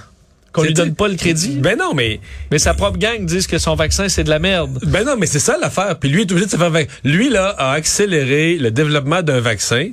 Qu'on 0.51 0.61
lui 0.63 0.73
donne 0.75 0.93
pas 0.93 1.07
le 1.07 1.15
crédit. 1.15 1.57
Ben 1.57 1.75
non, 1.79 1.95
mais 1.95 2.19
Mais 2.51 2.59
sa 2.59 2.75
propre 2.75 2.99
gang 2.99 3.25
disent 3.25 3.47
que 3.47 3.57
son 3.57 3.73
vaccin, 3.73 4.07
c'est 4.07 4.23
de 4.23 4.29
la 4.29 4.37
merde. 4.37 4.77
ben 4.85 5.03
non, 5.03 5.15
mais 5.17 5.25
c'est 5.25 5.39
ça 5.39 5.57
l'affaire. 5.59 5.97
Puis 5.99 6.09
lui 6.09 6.21
est 6.21 6.31
obligé 6.31 6.45
de 6.45 6.51
se 6.51 6.57
faire 6.57 6.69
vac- 6.69 6.89
Lui 7.03 7.29
là 7.29 7.55
a 7.57 7.71
accéléré 7.71 8.57
le 8.57 8.69
développement 8.69 9.23
d'un 9.23 9.39
vaccin. 9.39 9.89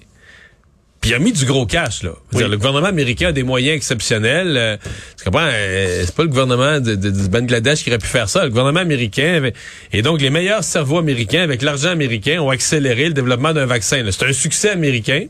Puis 1.00 1.10
il 1.10 1.14
a 1.14 1.18
mis 1.18 1.32
du 1.32 1.46
gros 1.46 1.64
cash 1.64 2.02
là. 2.02 2.10
Oui. 2.34 2.42
le 2.46 2.56
gouvernement 2.58 2.88
américain 2.88 3.28
a 3.28 3.32
des 3.32 3.42
moyens 3.42 3.74
exceptionnels. 3.76 4.54
euh, 4.58 4.76
tu 5.16 5.24
comprends 5.24 5.48
euh, 5.50 6.02
C'est 6.04 6.14
pas 6.14 6.24
le 6.24 6.28
gouvernement 6.28 6.78
de, 6.78 6.94
de- 6.94 7.10
du 7.10 7.28
Bangladesh 7.30 7.82
qui 7.84 7.88
aurait 7.90 7.98
pu 7.98 8.06
faire 8.06 8.28
ça. 8.28 8.42
Le 8.44 8.50
gouvernement 8.50 8.80
américain 8.80 9.34
avait- 9.36 9.54
et 9.94 10.02
donc 10.02 10.20
les 10.20 10.28
meilleurs 10.28 10.62
cerveaux 10.62 10.98
américains 10.98 11.42
avec 11.42 11.62
l'argent 11.62 11.88
américain 11.88 12.40
ont 12.42 12.50
accéléré 12.50 13.06
le 13.08 13.14
développement 13.14 13.54
d'un 13.54 13.64
vaccin. 13.64 14.04
C'est 14.10 14.26
un 14.26 14.32
succès 14.34 14.68
américain. 14.70 15.24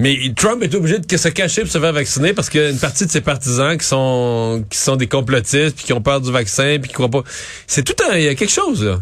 Mais 0.00 0.16
Trump 0.36 0.62
est 0.62 0.72
obligé 0.76 1.00
de 1.00 1.16
se 1.16 1.28
cacher 1.28 1.62
pour 1.62 1.72
se 1.72 1.78
faire 1.80 1.92
vacciner 1.92 2.32
parce 2.32 2.48
qu'il 2.48 2.60
y 2.60 2.64
a 2.64 2.70
une 2.70 2.78
partie 2.78 3.04
de 3.06 3.10
ses 3.10 3.20
partisans 3.20 3.76
qui 3.76 3.84
sont 3.84 4.64
qui 4.70 4.78
sont 4.78 4.94
des 4.94 5.08
complotistes 5.08 5.74
puis 5.74 5.84
qui 5.86 5.92
ont 5.92 6.00
peur 6.00 6.20
du 6.20 6.30
vaccin 6.30 6.78
puis 6.80 6.88
qui 6.88 6.94
croient 6.94 7.10
pas. 7.10 7.24
C'est 7.66 7.82
tout 7.82 7.96
un 8.08 8.16
il 8.16 8.22
y 8.22 8.28
a 8.28 8.36
quelque 8.36 8.52
chose 8.52 8.84
là. 8.84 9.00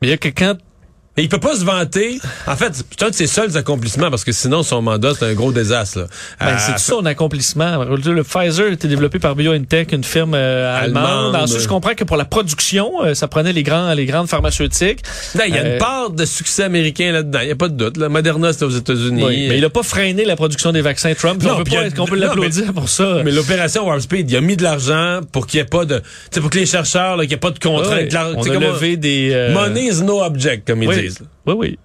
Mais 0.00 0.06
il 0.06 0.10
y 0.10 0.14
a 0.14 0.16
que 0.16 0.28
quand 0.28 0.56
Et 1.18 1.22
il 1.22 1.28
peut 1.28 1.38
pas 1.40 1.56
se 1.56 1.64
vanter. 1.64 2.20
En 2.46 2.56
fait, 2.56 2.72
c'est 2.90 3.02
un 3.04 3.10
de 3.10 3.14
ses 3.14 3.26
seuls 3.26 3.56
accomplissements 3.56 4.10
parce 4.10 4.24
que 4.24 4.32
sinon 4.32 4.62
son 4.62 4.80
mandat 4.82 5.12
c'est 5.18 5.26
un 5.26 5.34
gros 5.34 5.52
désastre. 5.52 6.06
Ben, 6.40 6.46
Euh, 6.48 6.56
c'est 6.58 6.72
tout 6.74 6.78
son 7.00 7.04
accomplissement. 7.06 7.84
Le 7.84 8.22
Pfizer 8.24 8.66
a 8.66 8.72
été 8.72 8.88
développé 8.88 9.18
par 9.18 9.34
BioNTech, 9.36 9.92
une 9.92 10.04
firme 10.04 10.34
euh, 10.34 10.80
allemande. 10.82 11.34
Ensuite, 11.36 11.60
je 11.60 11.68
comprends 11.68 11.94
que 11.94 12.04
pour 12.04 12.16
la 12.16 12.24
production, 12.24 13.04
euh, 13.04 13.14
ça 13.14 13.28
prenait 13.28 13.52
les 13.52 13.62
grands, 13.62 13.92
les 13.94 14.06
grandes 14.06 14.28
pharmaceutiques. 14.28 15.00
Là, 15.34 15.46
il 15.46 15.54
y 15.54 15.58
a 15.58 15.62
Euh, 15.64 15.72
une 15.74 15.78
part 15.78 16.10
de 16.10 16.24
succès 16.24 16.62
américain 16.64 17.12
là-dedans. 17.12 17.40
Il 17.42 17.48
y 17.48 17.52
a 17.52 17.56
pas 17.56 17.68
de 17.68 17.74
doute. 17.76 17.96
Là. 17.96 18.08
Moderna 18.08 18.52
c'était 18.52 18.64
aux 18.66 18.70
États-Unis. 18.70 19.22
Oui, 19.24 19.46
mais 19.48 19.58
il 19.58 19.64
a 19.64 19.70
pas 19.70 19.82
freiné 19.82 20.24
la 20.24 20.36
production 20.36 20.72
des 20.72 20.80
vaccins 20.82 21.12
Trump. 21.14 21.42
Non, 21.42 21.56
on 21.58 21.64
peut 21.64 21.76
a- 21.76 22.04
peut 22.06 22.16
l'applaudir 22.16 22.72
pour 22.72 22.88
ça? 22.88 23.22
Mais 23.24 23.30
l'opération 23.32 23.86
Warp 23.86 24.00
Speed, 24.00 24.30
il 24.30 24.36
a 24.36 24.40
mis 24.40 24.56
de 24.56 24.62
l'argent 24.62 25.20
pour 25.32 25.46
qu'il 25.46 25.58
y 25.58 25.60
ait 25.60 25.66
pas 25.66 25.84
de, 25.84 26.00
pour 26.40 26.48
que 26.50 26.58
les 26.58 26.66
chercheurs, 26.66 27.18
qu'il 27.18 27.28
n'y 27.28 27.34
ait 27.34 27.38
pas 27.38 27.50
de 27.50 27.58
contraintes. 27.58 28.12
L'argent. 28.12 28.34
on 28.38 28.42
a 28.50 28.54
levé 28.58 28.96
des... 28.96 29.30
euh, 29.32 29.52
Money 29.52 29.88
is 29.88 30.02
no 30.02 30.22
object, 30.22 30.66
comme 30.66 30.82
ils 30.82 30.88
oui, 30.88 31.07
oui, 31.46 31.54
oui. 31.54 31.78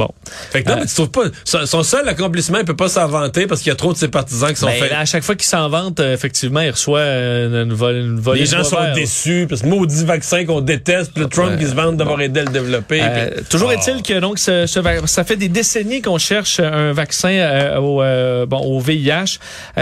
Bon. 0.00 0.08
Fait 0.50 0.62
que 0.62 0.68
non, 0.70 0.76
Euh, 0.76 0.80
mais 0.80 0.86
tu 0.86 0.94
trouves 0.94 1.10
pas, 1.10 1.24
son, 1.44 1.66
son 1.66 1.82
seul 1.82 2.08
accomplissement, 2.08 2.56
il 2.58 2.64
peut 2.64 2.74
pas 2.74 2.88
s'en 2.88 3.06
vanter 3.06 3.46
parce 3.46 3.60
qu'il 3.60 3.68
y 3.68 3.72
a 3.72 3.76
trop 3.76 3.92
de 3.92 3.98
ses 3.98 4.08
partisans 4.08 4.48
qui 4.48 4.56
sont 4.56 4.64
Ben, 4.66 4.80
faits. 4.80 4.92
à 4.92 5.04
chaque 5.04 5.22
fois 5.22 5.34
qu'il 5.34 5.46
s'en 5.46 5.68
vante, 5.68 6.00
euh, 6.00 6.14
effectivement, 6.14 6.60
il 6.60 6.70
reçoit 6.70 7.00
euh, 7.00 7.64
une, 7.64 7.74
vol, 7.74 7.96
une 7.96 8.18
volée 8.18 8.40
Les 8.40 8.46
gens 8.46 8.64
sont 8.64 8.80
vert. 8.80 8.94
déçus 8.94 9.44
parce 9.46 9.60
que 9.60 9.66
maudit 9.66 10.06
vaccin 10.06 10.46
qu'on 10.46 10.62
déteste, 10.62 11.12
puis 11.12 11.22
le 11.22 11.28
Trump 11.28 11.58
qui 11.58 11.66
se 11.66 11.74
vante 11.74 11.98
d'avoir 11.98 12.18
aidé 12.22 12.40
à 12.40 12.44
le 12.44 12.50
développer. 12.50 13.00
Euh, 13.02 13.30
puis- 13.36 13.44
toujours 13.50 13.68
Ah. 13.70 13.74
est-il 13.74 14.02
que 14.02 14.18
donc 14.20 14.38
ce, 14.38 14.66
ce 14.66 14.80
vac- 14.80 15.06
ça 15.06 15.22
fait 15.24 15.36
des 15.36 15.48
décennies 15.50 16.00
qu'on 16.00 16.16
cherche 16.18 16.60
un 16.60 16.92
vaccin 16.94 17.76
au, 17.78 18.02
bon, 18.46 18.58
au 18.60 18.80
VIH, 18.80 19.38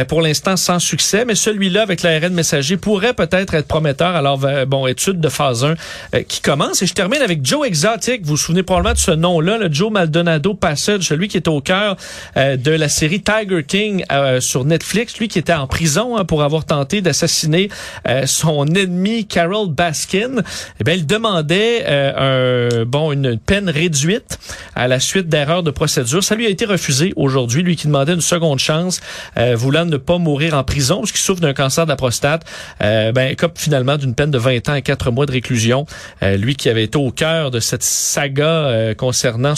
pour 0.09 0.21
l'instant 0.21 0.57
sans 0.57 0.81
succès, 0.81 1.25
mais 1.25 1.37
celui-là 1.37 1.83
avec 1.83 2.03
l'ARN 2.03 2.33
messager 2.35 2.77
pourrait 2.77 3.15
peut-être 3.15 3.55
être 3.55 3.69
prometteur. 3.69 4.17
Alors 4.17 4.39
bon, 4.67 4.87
étude 4.89 5.21
de 5.21 5.29
phase 5.29 5.65
1 5.65 5.75
euh, 6.15 6.23
qui 6.27 6.41
commence 6.41 6.83
et 6.83 6.87
je 6.87 6.95
termine 6.95 7.23
avec 7.23 7.45
Joe 7.47 7.67
Exotic. 7.67 8.23
Vous 8.25 8.31
vous 8.31 8.37
souvenez 8.37 8.63
probablement 8.63 8.95
de 8.95 8.99
ce 8.99 9.11
nom-là, 9.11 9.59
le 9.59 9.73
Joe 9.73 9.93
Maldonado 10.09 10.55
Passage, 10.55 11.03
celui 11.03 11.29
qui 11.29 11.37
est 11.37 11.49
au 11.49 11.61
cœur 11.61 11.97
euh, 12.39 12.57
de 12.57 12.71
la 12.71 12.89
série 12.89 13.21
Tiger 13.21 13.63
King 13.63 14.05
euh, 14.11 14.41
sur 14.41 14.65
Netflix, 14.65 15.19
lui 15.19 15.29
qui 15.29 15.39
était 15.39 15.53
en 15.53 15.67
prison 15.67 16.17
hein, 16.17 16.25
pour 16.25 16.43
avoir 16.43 16.65
tenté 16.65 17.03
d'assassiner 17.03 17.69
euh, 18.09 18.25
son 18.25 18.67
ennemi 18.69 19.27
Carol 19.27 19.69
Baskin. 19.69 20.37
Eh 20.81 20.85
bien, 20.85 20.95
il 20.95 21.07
demandait 21.07 21.85
un, 21.87 22.87
bon 22.87 23.13
une 23.13 23.39
peine 23.39 23.69
réduite 23.69 24.39
à 24.75 24.89
la 24.89 24.99
suite 24.99 25.29
d'erreurs 25.29 25.63
de 25.63 25.71
procédure. 25.71 26.25
Ça 26.25 26.35
lui 26.35 26.47
a 26.47 26.49
été 26.49 26.65
refusé 26.65 27.13
aujourd'hui, 27.17 27.63
lui 27.63 27.77
qui 27.77 27.87
demandait 27.87 28.15
une 28.15 28.23
seconde 28.23 28.59
chance, 28.59 29.01
voulant 29.37 29.85
ne 29.85 29.99
pas 29.99 30.19
mourir 30.19 30.55
en 30.55 30.65
prison 30.65 31.01
parce 31.01 31.13
qu'il 31.13 31.21
souffre 31.21 31.41
d'un 31.41 31.53
cancer 31.53 31.85
de 31.85 31.91
la 31.91 31.97
prostate. 31.97 32.45
ben, 32.81 33.35
comme 33.37 33.53
finalement 33.55 33.97
d'une 33.97 34.15
peine 34.15 34.31
de 34.31 34.39
20 34.39 34.69
ans 34.71 34.75
et 34.75 34.83
4 34.83 35.11
mois 35.11 35.27
de 35.27 35.33
réclusion. 35.33 35.85
lui 36.23 36.57
qui 36.57 36.69
avait 36.69 36.85
été 36.85 36.97
au 36.97 37.11
cœur 37.11 37.51
de 37.51 37.61
cette 37.61 37.83
saga 37.83 38.95
concernant 38.97 39.55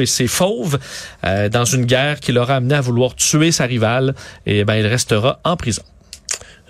et 0.00 0.06
ses 0.06 0.26
fauves 0.26 0.78
euh, 1.24 1.48
dans 1.48 1.64
une 1.64 1.84
guerre 1.84 2.20
qui 2.20 2.32
l'aura 2.32 2.56
amené 2.56 2.74
à 2.74 2.80
vouloir 2.80 3.14
tuer 3.14 3.52
sa 3.52 3.64
rivale. 3.64 4.14
Et 4.46 4.64
ben, 4.64 4.76
il 4.76 4.86
restera 4.86 5.40
en 5.44 5.56
prison. 5.56 5.82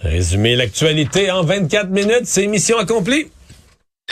Résumer 0.02 0.56
l'actualité 0.56 1.30
en 1.30 1.44
24 1.44 1.90
minutes, 1.90 2.24
c'est 2.24 2.46
mission 2.46 2.78
accomplie. 2.78 3.30